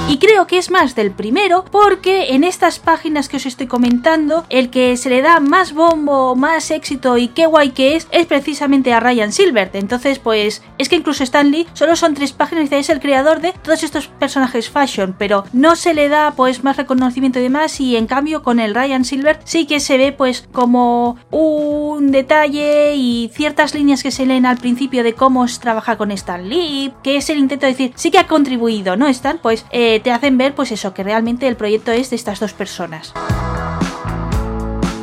Y 0.09 0.19
creo 0.19 0.47
que 0.47 0.57
es 0.57 0.71
más 0.71 0.95
del 0.95 1.11
primero 1.11 1.64
porque 1.64 2.35
en 2.35 2.45
estas 2.45 2.79
páginas 2.79 3.29
que 3.29 3.38
os 3.38 3.47
estoy 3.47 3.66
comentando, 3.66 4.47
el 4.51 4.71
que 4.71 4.97
se 4.97 5.11
le 5.11 5.21
da 5.21 5.40
más 5.40 5.73
bombo, 5.73 6.37
más 6.37 6.71
éxito 6.71 7.19
y 7.19 7.27
qué 7.27 7.47
guay 7.47 7.71
que 7.71 7.97
es, 7.97 8.07
es 8.12 8.27
precisamente 8.27 8.92
a 8.92 9.01
Ryan 9.01 9.33
Silbert. 9.33 9.75
Entonces, 9.75 10.21
pues 10.21 10.62
es 10.79 10.88
que 10.88 10.95
incluso 10.95 11.25
Stan 11.25 11.51
Lee 11.51 11.66
solo 11.73 11.97
son 11.97 12.14
tres 12.14 12.33
páginas 12.33 12.71
y 12.71 12.75
es 12.77 12.88
el 12.88 13.01
creador 13.01 13.40
de 13.40 13.53
todos 13.53 13.83
estos 13.83 14.07
personajes 14.07 14.71
fashion, 14.71 15.16
pero 15.19 15.42
no 15.53 15.75
se 15.75 15.92
le 15.92 16.09
da 16.09 16.35
pues 16.37 16.62
más 16.62 16.77
reconocimiento 16.77 17.40
y 17.40 17.42
demás 17.42 17.81
y 17.81 17.97
en 17.97 18.07
cambio 18.07 18.45
con 18.45 18.61
el 18.61 18.77
Ryan 18.77 19.05
Silbert 19.05 19.40
sí 19.45 19.66
que 19.66 19.81
se 19.81 19.99
ve 19.99 20.12
pues 20.12 20.49
como 20.53 21.16
un 21.33 22.12
detalle 22.12 22.95
y 22.95 23.29
ciertas 23.35 23.75
líneas 23.75 24.05
que 24.05 24.12
se 24.12 24.25
leen 24.25 24.47
al 24.47 24.59
principio 24.59 25.03
de 25.03 25.14
cómo 25.14 25.45
es 25.45 25.59
trabajar 25.59 25.97
con 25.97 26.12
Stan 26.12 26.49
Lee, 26.49 26.92
que 27.03 27.16
es 27.16 27.29
el 27.29 27.38
intento 27.38 27.66
de 27.66 27.73
decir 27.73 27.92
sí 27.97 28.12
que 28.12 28.19
ha 28.19 28.29
contribuido, 28.29 28.97
¿no? 28.97 29.09
Stan, 29.09 29.40
pues 29.42 29.66
eh, 29.73 29.95
te 30.00 30.11
hacen 30.11 30.38
ver 30.38 30.54
pues 30.54 30.72
eso, 30.72 30.94
que 30.94 31.02
realmente 31.02 31.48
el 31.48 31.56
proyecto 31.56 31.92
es 31.92 32.11
de 32.11 32.16
estas 32.16 32.40
dos 32.40 32.52
personas. 32.52 33.12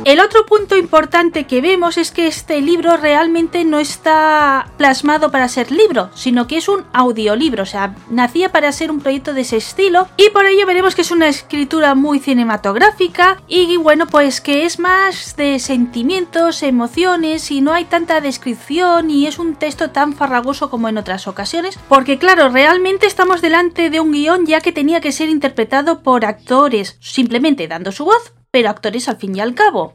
El 0.04 0.20
otro 0.20 0.44
punto 0.44 0.76
importante 0.76 1.46
que 1.46 1.62
vemos 1.62 1.96
es 1.96 2.10
que 2.10 2.26
este 2.26 2.60
libro 2.60 2.98
realmente 2.98 3.64
no 3.64 3.78
está 3.78 4.70
plasmado 4.76 5.30
para 5.30 5.48
ser 5.48 5.72
libro, 5.72 6.10
sino 6.14 6.46
que 6.46 6.58
es 6.58 6.68
un 6.68 6.84
audiolibro, 6.92 7.62
o 7.62 7.66
sea, 7.66 7.96
nacía 8.10 8.52
para 8.52 8.70
ser 8.72 8.90
un 8.90 9.00
proyecto 9.00 9.32
de 9.32 9.40
ese 9.40 9.56
estilo 9.56 10.06
y 10.18 10.28
por 10.28 10.44
ello 10.44 10.66
veremos 10.66 10.94
que 10.94 11.00
es 11.00 11.10
una 11.10 11.28
escritura 11.28 11.94
muy 11.94 12.18
cinematográfica 12.18 13.40
y 13.48 13.78
bueno, 13.78 14.06
pues 14.06 14.42
que 14.42 14.66
es 14.66 14.78
más 14.78 15.36
de 15.36 15.58
sentimientos, 15.58 16.62
emociones 16.62 17.50
y 17.50 17.62
no 17.62 17.72
hay 17.72 17.86
tanta 17.86 18.20
descripción 18.20 19.08
y 19.08 19.26
es 19.26 19.38
un 19.38 19.54
texto 19.54 19.88
tan 19.88 20.12
farragoso 20.12 20.68
como 20.68 20.90
en 20.90 20.98
otras 20.98 21.26
ocasiones, 21.26 21.78
porque 21.88 22.18
claro, 22.18 22.50
realmente 22.50 23.06
estamos 23.06 23.40
delante 23.40 23.88
de 23.88 24.00
un 24.00 24.12
guion 24.12 24.44
ya 24.44 24.60
que 24.60 24.70
tenía 24.70 25.00
que 25.00 25.12
ser 25.12 25.30
interpretado 25.30 26.02
por 26.02 26.26
actores, 26.26 26.98
simplemente 27.00 27.68
dando 27.68 27.90
su 27.90 28.04
voz, 28.04 28.34
pero 28.54 28.70
actores 28.70 29.08
al 29.08 29.16
fin 29.16 29.34
y 29.34 29.40
al 29.40 29.52
cabo. 29.52 29.94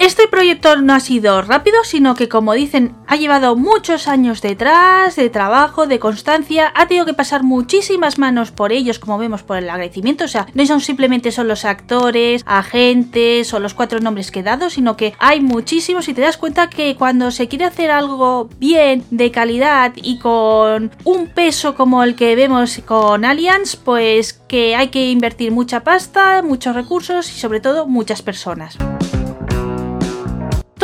Este 0.00 0.28
proyecto 0.28 0.76
no 0.76 0.94
ha 0.94 1.00
sido 1.00 1.42
rápido, 1.42 1.84
sino 1.84 2.14
que 2.14 2.26
como 2.26 2.54
dicen, 2.54 2.94
ha 3.06 3.16
llevado 3.16 3.54
muchos 3.54 4.08
años 4.08 4.40
detrás, 4.40 5.14
de 5.14 5.28
trabajo, 5.28 5.86
de 5.86 5.98
constancia, 5.98 6.72
ha 6.74 6.86
tenido 6.88 7.04
que 7.04 7.12
pasar 7.12 7.42
muchísimas 7.42 8.18
manos 8.18 8.50
por 8.50 8.72
ellos, 8.72 8.98
como 8.98 9.18
vemos 9.18 9.42
por 9.42 9.58
el 9.58 9.68
agradecimiento, 9.68 10.24
o 10.24 10.28
sea, 10.28 10.46
no 10.54 10.64
son 10.64 10.80
simplemente 10.80 11.32
son 11.32 11.48
los 11.48 11.66
actores, 11.66 12.42
agentes 12.46 13.52
o 13.52 13.60
los 13.60 13.74
cuatro 13.74 14.00
nombres 14.00 14.30
que 14.30 14.40
he 14.40 14.42
dado, 14.42 14.70
sino 14.70 14.96
que 14.96 15.12
hay 15.18 15.42
muchísimos. 15.42 16.08
Y 16.08 16.14
te 16.14 16.22
das 16.22 16.38
cuenta 16.38 16.70
que 16.70 16.96
cuando 16.96 17.30
se 17.30 17.48
quiere 17.48 17.66
hacer 17.66 17.90
algo 17.90 18.48
bien, 18.58 19.04
de 19.10 19.30
calidad 19.30 19.92
y 19.96 20.18
con 20.18 20.92
un 21.04 21.26
peso 21.26 21.74
como 21.74 22.02
el 22.04 22.14
que 22.14 22.36
vemos 22.36 22.80
con 22.86 23.26
Allianz, 23.26 23.76
pues 23.76 24.32
que 24.32 24.74
hay 24.76 24.88
que 24.88 25.10
invertir 25.10 25.52
mucha 25.52 25.84
pasta, 25.84 26.40
muchos 26.40 26.74
recursos 26.74 27.30
y 27.30 27.38
sobre 27.38 27.60
todo 27.60 27.86
muchas 27.86 28.22
personas. 28.22 28.78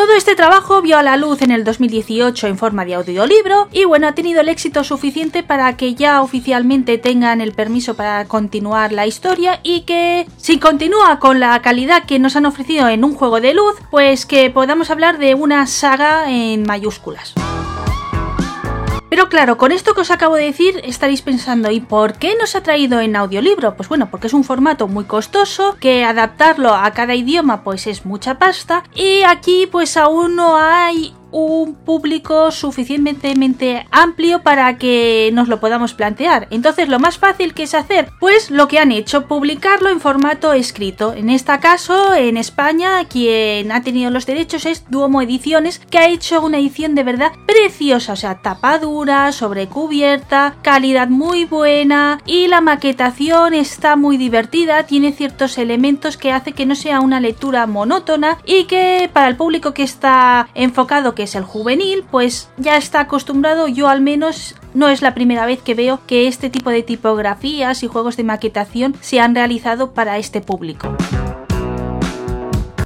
Todo 0.07 0.15
este 0.15 0.37
trabajo 0.37 0.83
vio 0.83 0.99
a 0.99 1.03
la 1.03 1.17
luz 1.17 1.43
en 1.43 1.51
el 1.51 1.65
2018 1.65 2.47
en 2.47 2.57
forma 2.57 2.85
de 2.85 2.95
audiolibro 2.95 3.67
y 3.73 3.87
bueno, 3.87 4.07
ha 4.07 4.13
tenido 4.13 4.41
el 4.41 4.49
éxito 4.49 4.85
suficiente 4.85 5.43
para 5.43 5.77
que 5.77 5.97
ya 5.97 6.23
oficialmente 6.23 6.97
tengan 6.97 7.41
el 7.41 7.51
permiso 7.51 7.97
para 7.97 8.25
continuar 8.27 8.93
la 8.93 9.09
historia 9.09 9.59
y 9.65 9.81
que 9.81 10.29
si 10.37 10.61
continúa 10.61 11.19
con 11.19 11.41
la 11.41 11.61
calidad 11.61 12.05
que 12.05 12.21
nos 12.21 12.37
han 12.37 12.47
ofrecido 12.47 12.89
en 12.89 13.03
un 13.03 13.15
juego 13.15 13.41
de 13.41 13.53
luz, 13.55 13.75
pues 13.91 14.27
que 14.27 14.49
podamos 14.49 14.91
hablar 14.91 15.19
de 15.19 15.35
una 15.35 15.67
saga 15.67 16.31
en 16.31 16.63
mayúsculas. 16.63 17.35
Pero 19.17 19.31
claro, 19.31 19.57
con 19.57 19.73
esto 19.73 19.95
que 19.95 20.03
os 20.03 20.11
acabo 20.11 20.35
de 20.35 20.45
decir 20.45 20.79
estaréis 20.85 21.23
pensando, 21.23 21.71
¿y 21.71 21.81
por 21.81 22.19
qué 22.19 22.35
nos 22.39 22.55
ha 22.55 22.63
traído 22.63 23.01
en 23.01 23.17
audiolibro? 23.17 23.75
Pues 23.75 23.89
bueno, 23.89 24.11
porque 24.11 24.27
es 24.27 24.35
un 24.35 24.45
formato 24.45 24.89
muy 24.89 25.05
costoso, 25.05 25.75
que 25.81 26.05
adaptarlo 26.05 26.75
a 26.75 26.91
cada 26.91 27.15
idioma 27.15 27.65
pues 27.65 27.87
es 27.87 28.05
mucha 28.05 28.39
pasta 28.39 28.85
y 28.95 29.23
aquí 29.23 29.67
pues 29.73 29.97
aún 29.97 30.37
no 30.37 30.59
hay 30.59 31.15
un 31.37 31.75
público 31.75 32.51
suficientemente 32.51 33.87
amplio 33.91 34.41
para 34.41 34.79
que 34.79 35.29
nos 35.35 35.49
lo 35.49 35.61
podamos 35.61 35.93
plantear. 35.93 36.49
Entonces, 36.51 36.89
lo 36.89 36.99
más 36.99 37.19
fácil 37.19 37.53
que 37.53 37.65
es 37.65 37.75
hacer, 37.75 38.09
pues 38.19 38.51
lo 38.51 38.69
que 38.69 38.79
han 38.79 38.91
hecho, 38.91 39.27
publicarlo 39.27 39.91
en 39.91 40.01
formato 40.01 40.55
escrito. 40.55 41.13
En 41.13 41.29
este 41.29 41.59
caso, 41.59 42.15
en 42.15 42.39
España, 42.39 43.05
quien 43.05 43.71
ha 43.71 43.83
tenido 43.83 44.11
los 44.11 44.25
derechos 44.25 44.65
es 44.65 44.89
Duomo 44.89 45.21
Ediciones, 45.21 45.79
que 45.91 45.99
ha 45.99 46.09
hecho 46.09 46.41
una 46.41 46.59
edición 46.59 46.95
de 46.95 47.03
verdad 47.03 47.33
preciosa, 47.47 48.15
o 48.15 48.17
sea, 48.17 48.41
tapadura, 48.41 49.31
sobrecubierta, 49.31 50.57
calidad 50.63 51.09
muy 51.09 51.45
buena 51.45 52.19
y 52.25 52.47
la 52.47 52.63
maquetación 52.63 53.53
está 53.53 53.97
muy 53.97 54.17
divertida, 54.17 54.85
tiene 54.85 55.13
ciertos 55.13 55.59
elementos 55.59 56.17
que 56.17 56.33
hace 56.33 56.53
que 56.53 56.65
no 56.65 56.75
sea 56.75 57.01
una 57.01 57.21
lectura 57.21 57.67
monótona 57.67 58.39
y 58.47 58.65
que 58.65 59.11
para 59.13 59.29
el 59.29 59.37
público 59.37 59.75
que 59.75 59.83
está 59.83 60.49
enfocado 60.55 61.15
que 61.15 61.26
es 61.27 61.35
el 61.35 61.45
juvenil, 61.45 62.05
pues 62.11 62.49
ya 62.57 62.77
está 62.77 63.01
acostumbrado, 63.01 63.69
yo 63.69 63.89
al 63.89 64.01
menos 64.01 64.55
no 64.75 64.89
es 64.89 65.03
la 65.03 65.15
primera 65.15 65.45
vez 65.45 65.61
que 65.61 65.75
veo 65.75 66.01
que 66.07 66.27
este 66.27 66.51
tipo 66.51 66.71
de 66.71 66.83
tipografías 66.83 67.83
y 67.83 67.87
juegos 67.87 68.17
de 68.17 68.25
maquetación 68.25 68.95
se 69.01 69.21
han 69.21 69.35
realizado 69.35 69.93
para 69.93 70.19
este 70.19 70.41
público. 70.41 70.97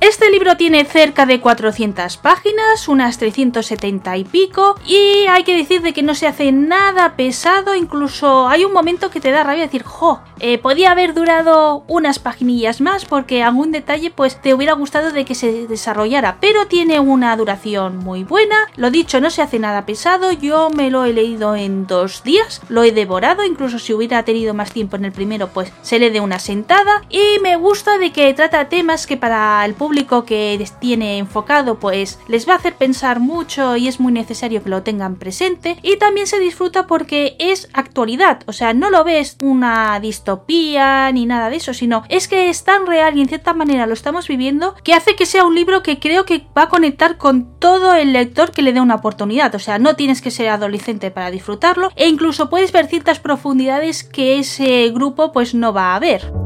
Este 0.00 0.30
libro 0.30 0.56
tiene 0.56 0.86
cerca 0.86 1.26
de 1.26 1.40
400 1.40 2.16
páginas, 2.16 2.88
unas 2.88 3.18
370 3.18 4.16
y 4.16 4.24
pico, 4.24 4.76
y 4.86 5.26
hay 5.28 5.44
que 5.44 5.54
decir 5.54 5.82
de 5.82 5.92
que 5.92 6.02
no 6.02 6.14
se 6.14 6.26
hace 6.26 6.52
nada 6.52 7.16
pesado, 7.16 7.74
incluso 7.74 8.48
hay 8.48 8.64
un 8.64 8.72
momento 8.72 9.10
que 9.10 9.20
te 9.20 9.30
da 9.30 9.44
rabia 9.44 9.64
decir, 9.64 9.82
jo, 9.82 10.22
eh, 10.38 10.56
podía 10.56 10.92
haber 10.92 11.12
durado 11.12 11.84
unas 11.86 12.18
paginillas 12.18 12.80
más 12.80 13.04
porque 13.04 13.42
algún 13.42 13.72
detalle 13.72 14.10
pues 14.10 14.40
te 14.40 14.54
hubiera 14.54 14.72
gustado 14.72 15.10
de 15.12 15.26
que 15.26 15.34
se 15.34 15.66
desarrollara, 15.66 16.38
pero 16.40 16.66
tiene 16.66 16.98
una 16.98 17.36
duración 17.36 17.98
muy 17.98 18.24
buena, 18.24 18.56
lo 18.76 18.90
dicho, 18.90 19.20
no 19.20 19.28
se 19.28 19.42
hace 19.42 19.58
nada 19.58 19.84
pesado, 19.84 20.32
yo 20.32 20.70
me 20.70 20.90
lo 20.90 21.04
he 21.04 21.12
leído 21.12 21.54
en 21.56 21.86
dos 21.86 22.22
días, 22.24 22.62
lo 22.70 22.84
he 22.84 22.92
devorado, 22.92 23.44
incluso 23.44 23.78
si 23.78 23.92
hubiera 23.92 24.22
tenido 24.22 24.54
más 24.54 24.72
tiempo 24.72 24.96
en 24.96 25.04
el 25.04 25.12
primero 25.12 25.48
pues 25.48 25.70
se 25.82 25.98
le 25.98 26.10
dé 26.10 26.20
una 26.20 26.38
sentada, 26.38 27.02
y 27.10 27.38
me 27.42 27.56
gusta 27.56 27.98
de 27.98 28.12
que 28.12 28.32
trata 28.32 28.70
temas 28.70 29.06
que 29.06 29.18
para 29.18 29.62
el 29.66 29.74
público 29.74 29.89
que 30.24 30.66
tiene 30.78 31.18
enfocado 31.18 31.78
pues 31.78 32.18
les 32.28 32.48
va 32.48 32.54
a 32.54 32.56
hacer 32.56 32.74
pensar 32.74 33.20
mucho 33.20 33.76
y 33.76 33.88
es 33.88 34.00
muy 34.00 34.12
necesario 34.12 34.62
que 34.62 34.70
lo 34.70 34.82
tengan 34.82 35.16
presente. 35.16 35.76
Y 35.82 35.96
también 35.96 36.26
se 36.26 36.38
disfruta 36.38 36.86
porque 36.86 37.36
es 37.38 37.68
actualidad, 37.72 38.42
o 38.46 38.52
sea, 38.52 38.72
no 38.72 38.90
lo 38.90 39.04
ves 39.04 39.36
una 39.42 39.98
distopía 40.00 41.10
ni 41.12 41.26
nada 41.26 41.50
de 41.50 41.56
eso, 41.56 41.74
sino 41.74 42.04
es 42.08 42.28
que 42.28 42.48
es 42.48 42.64
tan 42.64 42.86
real 42.86 43.16
y 43.16 43.20
en 43.20 43.28
cierta 43.28 43.52
manera 43.52 43.86
lo 43.86 43.94
estamos 43.94 44.28
viviendo 44.28 44.74
que 44.84 44.94
hace 44.94 45.16
que 45.16 45.26
sea 45.26 45.44
un 45.44 45.54
libro 45.54 45.82
que 45.82 45.98
creo 45.98 46.24
que 46.24 46.46
va 46.56 46.62
a 46.62 46.68
conectar 46.68 47.18
con 47.18 47.58
todo 47.58 47.94
el 47.94 48.12
lector 48.12 48.52
que 48.52 48.62
le 48.62 48.72
dé 48.72 48.80
una 48.80 48.96
oportunidad, 48.96 49.54
o 49.54 49.58
sea, 49.58 49.78
no 49.78 49.96
tienes 49.96 50.22
que 50.22 50.30
ser 50.30 50.48
adolescente 50.48 51.10
para 51.10 51.30
disfrutarlo 51.30 51.90
e 51.96 52.08
incluso 52.08 52.48
puedes 52.48 52.72
ver 52.72 52.86
ciertas 52.86 53.18
profundidades 53.18 54.04
que 54.04 54.38
ese 54.38 54.88
grupo 54.90 55.32
pues 55.32 55.54
no 55.54 55.72
va 55.72 55.94
a 55.94 55.98
ver. 55.98 56.39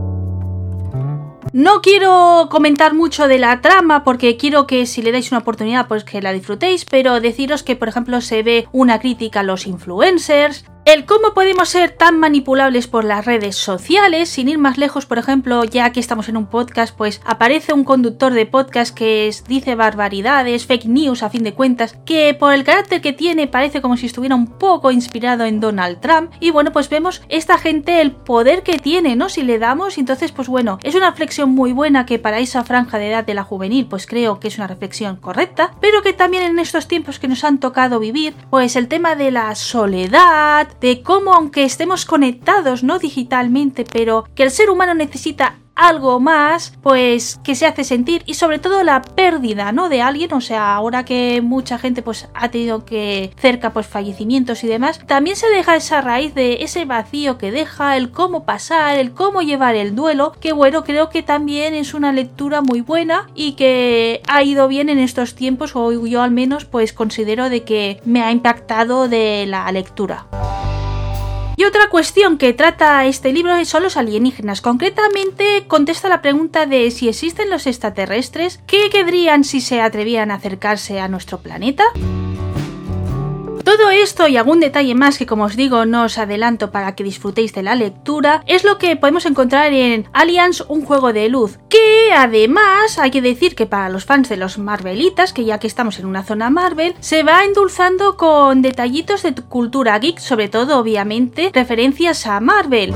No 1.54 1.82
quiero 1.82 2.48
comentar 2.50 2.94
mucho 2.94 3.28
de 3.28 3.38
la 3.38 3.60
trama 3.60 4.02
porque 4.02 4.36
quiero 4.36 4.66
que 4.66 4.86
si 4.86 5.02
le 5.02 5.12
dais 5.12 5.30
una 5.30 5.38
oportunidad 5.38 5.86
pues 5.86 6.02
que 6.02 6.20
la 6.20 6.32
disfrutéis, 6.32 6.84
pero 6.84 7.20
deciros 7.20 7.62
que 7.62 7.76
por 7.76 7.86
ejemplo 7.86 8.20
se 8.22 8.42
ve 8.42 8.66
una 8.72 8.98
crítica 8.98 9.38
a 9.38 9.42
los 9.44 9.68
influencers, 9.68 10.64
el 10.84 11.06
cómo 11.06 11.32
podemos 11.32 11.70
ser 11.70 11.92
tan 11.92 12.18
manipulables 12.18 12.88
por 12.88 13.04
las 13.04 13.24
redes 13.24 13.56
sociales, 13.56 14.28
sin 14.28 14.48
ir 14.48 14.58
más 14.58 14.76
lejos, 14.76 15.06
por 15.06 15.18
ejemplo, 15.18 15.64
ya 15.64 15.90
que 15.92 16.00
estamos 16.00 16.28
en 16.28 16.36
un 16.36 16.46
podcast, 16.46 16.94
pues 16.94 17.22
aparece 17.24 17.72
un 17.72 17.84
conductor 17.84 18.34
de 18.34 18.44
podcast 18.44 18.94
que 18.94 19.34
dice 19.48 19.76
barbaridades, 19.76 20.66
fake 20.66 20.84
news 20.84 21.22
a 21.22 21.30
fin 21.30 21.42
de 21.42 21.54
cuentas, 21.54 21.96
que 22.04 22.34
por 22.34 22.52
el 22.52 22.64
carácter 22.64 23.00
que 23.00 23.14
tiene 23.14 23.46
parece 23.46 23.80
como 23.80 23.96
si 23.96 24.06
estuviera 24.06 24.34
un 24.34 24.46
poco 24.46 24.90
inspirado 24.90 25.44
en 25.44 25.58
Donald 25.58 26.00
Trump. 26.00 26.32
Y 26.38 26.50
bueno, 26.50 26.70
pues 26.70 26.90
vemos 26.90 27.22
esta 27.30 27.56
gente 27.56 28.02
el 28.02 28.12
poder 28.12 28.62
que 28.62 28.78
tiene, 28.78 29.16
¿no? 29.16 29.30
Si 29.30 29.42
le 29.42 29.58
damos, 29.58 29.96
entonces 29.96 30.32
pues 30.32 30.48
bueno, 30.48 30.78
es 30.82 30.94
una 30.94 31.10
reflexión 31.10 31.50
muy 31.50 31.72
buena 31.72 32.04
que 32.04 32.18
para 32.18 32.40
esa 32.40 32.62
franja 32.62 32.98
de 32.98 33.08
edad 33.08 33.24
de 33.24 33.34
la 33.34 33.44
juvenil, 33.44 33.86
pues 33.86 34.06
creo 34.06 34.38
que 34.38 34.48
es 34.48 34.58
una 34.58 34.66
reflexión 34.66 35.16
correcta, 35.16 35.74
pero 35.80 36.02
que 36.02 36.12
también 36.12 36.42
en 36.42 36.58
estos 36.58 36.88
tiempos 36.88 37.18
que 37.18 37.28
nos 37.28 37.42
han 37.42 37.58
tocado 37.58 37.98
vivir, 37.98 38.34
pues 38.50 38.76
el 38.76 38.88
tema 38.88 39.16
de 39.16 39.30
la 39.30 39.54
soledad, 39.54 40.68
de 40.80 41.02
cómo 41.02 41.34
aunque 41.34 41.64
estemos 41.64 42.04
conectados, 42.04 42.82
¿no? 42.82 42.98
Digitalmente, 42.98 43.84
pero 43.90 44.24
que 44.34 44.42
el 44.42 44.50
ser 44.50 44.70
humano 44.70 44.94
necesita 44.94 45.58
algo 45.74 46.20
más, 46.20 46.74
pues 46.82 47.40
que 47.42 47.54
se 47.54 47.66
hace 47.66 47.84
sentir 47.84 48.22
y 48.26 48.34
sobre 48.34 48.58
todo 48.58 48.82
la 48.82 49.02
pérdida, 49.02 49.72
¿no? 49.72 49.88
De 49.88 50.02
alguien, 50.02 50.32
o 50.32 50.40
sea, 50.40 50.74
ahora 50.74 51.04
que 51.04 51.40
mucha 51.42 51.78
gente 51.78 52.02
pues 52.02 52.28
ha 52.34 52.50
tenido 52.50 52.84
que 52.84 53.32
cerca 53.36 53.72
pues 53.72 53.86
fallecimientos 53.86 54.64
y 54.64 54.66
demás, 54.66 55.00
también 55.06 55.36
se 55.36 55.48
deja 55.48 55.76
esa 55.76 56.00
raíz 56.00 56.34
de 56.34 56.62
ese 56.62 56.84
vacío 56.84 57.38
que 57.38 57.50
deja, 57.50 57.96
el 57.96 58.10
cómo 58.10 58.44
pasar, 58.44 58.98
el 58.98 59.12
cómo 59.12 59.42
llevar 59.42 59.74
el 59.74 59.94
duelo, 59.94 60.32
que 60.40 60.52
bueno, 60.52 60.84
creo 60.84 61.10
que 61.10 61.22
también 61.22 61.74
es 61.74 61.94
una 61.94 62.12
lectura 62.12 62.60
muy 62.60 62.80
buena 62.80 63.28
y 63.34 63.52
que 63.52 64.22
ha 64.28 64.42
ido 64.42 64.68
bien 64.68 64.88
en 64.88 64.98
estos 64.98 65.34
tiempos 65.34 65.72
o 65.74 65.92
yo 66.06 66.22
al 66.22 66.30
menos 66.30 66.64
pues 66.64 66.92
considero 66.92 67.50
de 67.50 67.64
que 67.64 68.00
me 68.04 68.22
ha 68.22 68.30
impactado 68.30 69.08
de 69.08 69.46
la 69.46 69.70
lectura. 69.72 70.26
Y 71.64 71.66
otra 71.66 71.88
cuestión 71.88 72.36
que 72.36 72.52
trata 72.52 73.06
este 73.06 73.32
libro 73.32 73.64
son 73.64 73.84
los 73.84 73.96
alienígenas. 73.96 74.60
Concretamente 74.60 75.64
contesta 75.66 76.10
la 76.10 76.20
pregunta 76.20 76.66
de 76.66 76.90
si 76.90 77.08
existen 77.08 77.48
los 77.48 77.66
extraterrestres, 77.66 78.60
¿qué 78.66 78.90
querrían 78.90 79.44
si 79.44 79.62
se 79.62 79.80
atrevían 79.80 80.30
a 80.30 80.34
acercarse 80.34 81.00
a 81.00 81.08
nuestro 81.08 81.38
planeta? 81.38 81.84
Todo 83.64 83.88
esto 83.88 84.28
y 84.28 84.36
algún 84.36 84.60
detalle 84.60 84.94
más 84.94 85.16
que 85.16 85.24
como 85.24 85.44
os 85.44 85.56
digo 85.56 85.86
no 85.86 86.04
os 86.04 86.18
adelanto 86.18 86.70
para 86.70 86.94
que 86.94 87.02
disfrutéis 87.02 87.54
de 87.54 87.62
la 87.62 87.74
lectura 87.74 88.42
es 88.46 88.62
lo 88.62 88.76
que 88.76 88.94
podemos 88.96 89.24
encontrar 89.24 89.72
en 89.72 90.06
Alliance, 90.12 90.62
un 90.68 90.84
juego 90.84 91.14
de 91.14 91.30
luz, 91.30 91.58
que 91.70 92.12
además 92.14 92.98
hay 92.98 93.10
que 93.10 93.22
decir 93.22 93.54
que 93.54 93.64
para 93.64 93.88
los 93.88 94.04
fans 94.04 94.28
de 94.28 94.36
los 94.36 94.58
Marvelitas, 94.58 95.32
que 95.32 95.46
ya 95.46 95.58
que 95.58 95.66
estamos 95.66 95.98
en 95.98 96.04
una 96.04 96.24
zona 96.24 96.50
Marvel, 96.50 96.94
se 97.00 97.22
va 97.22 97.44
endulzando 97.44 98.18
con 98.18 98.60
detallitos 98.60 99.22
de 99.22 99.34
cultura 99.34 99.98
geek, 99.98 100.18
sobre 100.18 100.48
todo 100.48 100.78
obviamente 100.78 101.50
referencias 101.54 102.26
a 102.26 102.40
Marvel. 102.40 102.94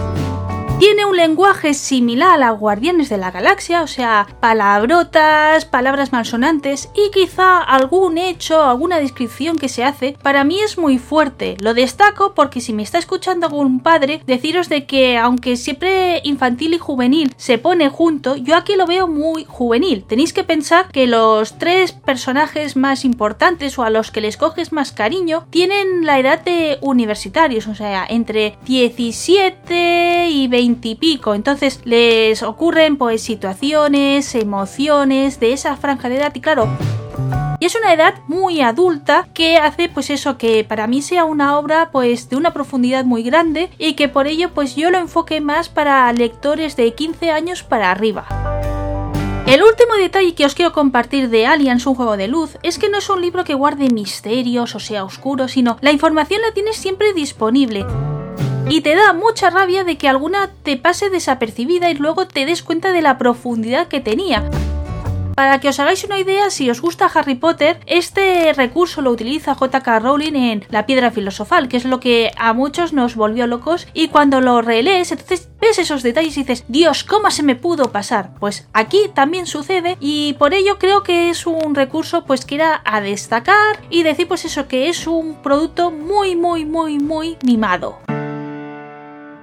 Tiene 0.79 1.07
un 1.07 1.17
lenguaje 1.17 1.75
similar 1.75 2.41
a 2.41 2.53
Guardianes 2.53 3.09
de 3.09 3.19
la 3.19 3.33
Galaxia, 3.33 3.83
o 3.83 3.89
sea, 3.89 4.29
palabrotas, 4.39 5.65
palabras 5.65 6.13
malsonantes 6.13 6.89
y 6.95 7.11
quizá 7.11 7.61
algún 7.61 8.17
hecho, 8.17 8.63
alguna 8.63 9.01
descripción 9.01 9.59
que 9.59 9.69
se 9.69 9.83
hace, 9.83 10.17
para 10.23 10.45
mí 10.45 10.61
es 10.61 10.79
muy 10.79 10.99
fuerte. 10.99 11.57
Lo 11.61 11.75
destaco 11.75 12.33
porque 12.33 12.61
si 12.61 12.73
me 12.73 12.85
está 12.85 12.99
escuchando 12.99 13.49
algún 13.49 13.81
padre, 13.81 14.23
deciros 14.25 14.69
de 14.69 14.87
que 14.87 15.19
aunque 15.19 15.57
siempre 15.57 16.21
infantil 16.23 16.75
y 16.75 16.79
juvenil 16.79 17.35
se 17.37 17.59
pone 17.59 17.89
junto, 17.89 18.37
yo 18.37 18.55
aquí 18.55 18.77
lo 18.77 18.87
veo 18.87 19.09
muy 19.09 19.45
juvenil. 19.49 20.05
Tenéis 20.05 20.33
que 20.33 20.45
pensar 20.45 20.93
que 20.93 21.09
los 21.09 21.59
tres 21.59 21.91
personajes 21.91 22.77
más 22.77 23.05
importantes 23.05 23.77
o 23.81 23.83
a 23.83 23.91
los 23.91 24.13
que 24.13 24.21
les 24.21 24.37
coges 24.37 24.71
más 24.71 24.93
cariño 24.93 25.45
tienen 25.51 26.07
la 26.07 26.21
edad 26.21 26.41
de 26.41 26.79
universitarios, 26.83 27.67
o 27.67 27.75
sea, 27.75 28.07
entre 28.09 28.57
17 28.65 30.29
y 30.31 30.47
20 30.47 30.68
y 30.83 30.95
pico. 30.95 31.35
Entonces 31.35 31.81
les 31.85 32.43
ocurren 32.43 32.97
pues 32.97 33.23
situaciones, 33.23 34.35
emociones 34.35 35.41
de 35.41 35.53
esa 35.53 35.77
franja 35.77 36.09
de 36.09 36.17
edad 36.17 36.35
y 36.35 36.41
claro, 36.41 36.69
y 37.61 37.67
es 37.67 37.75
una 37.75 37.93
edad 37.93 38.15
muy 38.29 38.61
adulta 38.61 39.29
que 39.35 39.57
hace 39.57 39.89
pues 39.89 40.11
eso 40.11 40.39
que 40.39 40.63
para 40.63 40.87
mí 40.87 41.03
sea 41.03 41.25
una 41.25 41.59
obra 41.59 41.91
pues 41.91 42.29
de 42.29 42.37
una 42.37 42.53
profundidad 42.53 43.05
muy 43.05 43.25
grande 43.25 43.71
y 43.79 43.95
que 43.95 44.09
por 44.09 44.29
ello 44.29 44.51
pues 44.55 44.77
yo 44.77 44.91
lo 44.91 44.99
enfoque 44.99 45.41
más 45.41 45.69
para 45.69 46.13
lectores 46.13 46.77
de 46.77 46.95
15 46.95 47.33
años 47.33 47.65
para 47.65 47.91
arriba. 47.91 48.27
El 49.47 49.63
último 49.63 49.95
detalle 49.99 50.35
que 50.35 50.45
os 50.45 50.55
quiero 50.55 50.73
compartir 50.73 51.31
de 51.31 51.47
Aliens, 51.47 51.87
un 51.87 51.95
juego 51.95 52.19
de 52.19 52.29
luz, 52.29 52.59
es 52.63 52.79
que 52.79 52.91
no 52.91 52.99
es 52.99 53.09
un 53.09 53.23
libro 53.23 53.45
que 53.45 53.55
guarde 53.55 53.89
misterios 53.89 54.75
o 54.75 54.79
sea 54.79 55.05
oscuro, 55.05 55.49
sino 55.49 55.79
la 55.81 55.91
información 55.91 56.43
la 56.43 56.53
tienes 56.53 56.77
siempre 56.77 57.15
disponible 57.15 57.87
y 58.69 58.83
te 58.83 58.95
da 58.95 59.13
mucha 59.13 59.51
rabia 59.51 59.85
de 59.85 59.97
que 59.97 60.09
alguna 60.09 60.51
te 60.63 60.77
pase 60.77 61.11
desapercibida 61.11 61.91
y 61.91 61.95
luego 61.95 62.27
te 62.27 62.45
des 62.45 62.63
cuenta 62.63 62.93
de 62.93 63.03
la 63.03 63.17
profundidad 63.19 63.89
que 63.89 64.01
tenía. 64.01 64.49
Para 65.39 65.61
que 65.61 65.69
os 65.69 65.79
hagáis 65.79 66.03
una 66.03 66.19
idea, 66.19 66.51
si 66.51 66.69
os 66.69 66.81
gusta 66.81 67.07
Harry 67.07 67.37
Potter, 67.37 67.79
este 67.87 68.53
recurso 68.53 69.03
lo 69.03 69.13
utiliza 69.13 69.55
J.K. 69.55 70.01
Rowling 70.01 70.35
en 70.35 70.65
La 70.69 70.85
Piedra 70.85 71.13
Filosofal, 71.13 71.69
que 71.69 71.77
es 71.77 71.85
lo 71.85 72.01
que 72.01 72.33
a 72.37 72.53
muchos 72.55 72.93
nos 72.93 73.15
volvió 73.15 73.47
locos 73.47 73.87
y 73.95 74.09
cuando 74.09 74.41
lo 74.41 74.63
relees, 74.63 75.13
entonces 75.13 75.49
ves 75.61 75.79
esos 75.79 76.03
detalles 76.03 76.37
y 76.37 76.41
dices, 76.41 76.65
Dios, 76.67 77.05
¿cómo 77.05 77.31
se 77.31 77.45
me 77.45 77.55
pudo 77.55 77.93
pasar? 77.93 78.35
Pues 78.41 78.67
aquí 78.73 79.03
también 79.15 79.47
sucede 79.47 79.97
y 80.01 80.33
por 80.41 80.55
ello 80.55 80.81
creo 80.81 81.05
que 81.05 81.31
es 81.31 81.47
un 81.47 81.77
recurso 81.77 82.25
pues 82.25 82.45
que 82.45 82.57
era 82.57 82.83
a 82.85 83.01
destacar 83.01 83.79
y 83.91 84.03
decir 84.03 84.27
pues 84.27 84.45
eso 84.45 84.67
que 84.67 84.89
es 84.89 85.07
un 85.07 85.37
producto 85.37 85.93
muy 85.93 86.35
muy 86.35 86.65
muy 86.65 86.99
muy 86.99 87.37
mimado. 87.45 88.01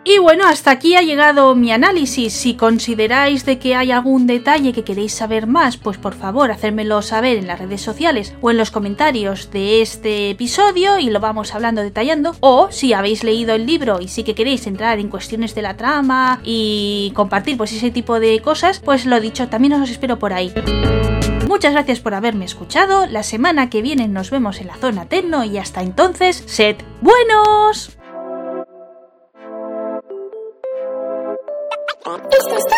Y 0.08 0.20
bueno, 0.20 0.46
hasta 0.46 0.70
aquí 0.70 0.96
ha 0.96 1.02
llegado 1.02 1.56
mi 1.56 1.72
análisis. 1.72 2.32
Si 2.32 2.54
consideráis 2.54 3.44
de 3.44 3.58
que 3.58 3.74
hay 3.76 3.90
algún 3.90 4.28
detalle 4.28 4.72
que 4.72 4.84
queréis 4.84 5.16
saber 5.16 5.48
más, 5.48 5.78
pues 5.78 5.98
por 5.98 6.14
favor 6.14 6.52
hacérmelo 6.52 7.02
saber 7.02 7.40
en 7.40 7.48
las 7.48 7.58
redes 7.58 7.82
sociales 7.82 8.36
o 8.40 8.52
en 8.52 8.58
los 8.58 8.70
comentarios 8.70 9.50
de 9.50 9.82
este 9.82 10.30
episodio 10.30 11.00
y 11.00 11.10
lo 11.10 11.20
vamos 11.20 11.56
hablando 11.56 11.82
detallando. 11.82 12.36
O 12.40 12.68
si 12.70 12.94
habéis 12.94 13.24
leído 13.24 13.56
el 13.56 13.66
libro 13.66 14.00
y 14.00 14.08
sí 14.08 14.24
que 14.24 14.36
queréis 14.36 14.68
entrar 14.68 15.00
en 15.00 15.10
cuestiones 15.10 15.56
de 15.56 15.64
la 15.64 15.76
trama 15.76 16.40
y 16.44 17.12
compartir 17.16 17.58
pues 17.58 17.74
ese 17.74 17.90
tipo 17.90 18.20
de 18.20 18.40
cosas, 18.42 18.82
pues 18.82 19.08
lo 19.08 19.20
dicho, 19.20 19.48
también 19.48 19.74
os 19.74 19.90
espero 19.90 20.20
por 20.20 20.34
ahí. 20.34 20.54
Muchas 21.48 21.74
gracias 21.74 22.00
por 22.00 22.14
haberme 22.14 22.46
escuchado. 22.46 23.08
La 23.08 23.24
semana 23.24 23.72
que 23.72 23.82
viene 23.82 24.08
nos 24.08 24.30
vemos 24.30 24.62
en 24.62 24.68
la 24.68 24.76
zona 24.76 25.06
Tecno 25.06 25.44
y 25.44 25.58
hasta 25.58 25.82
entonces, 25.82 26.44
sed 26.46 26.76
buenos. 27.02 27.98
Esto 32.38 32.58
está 32.58 32.76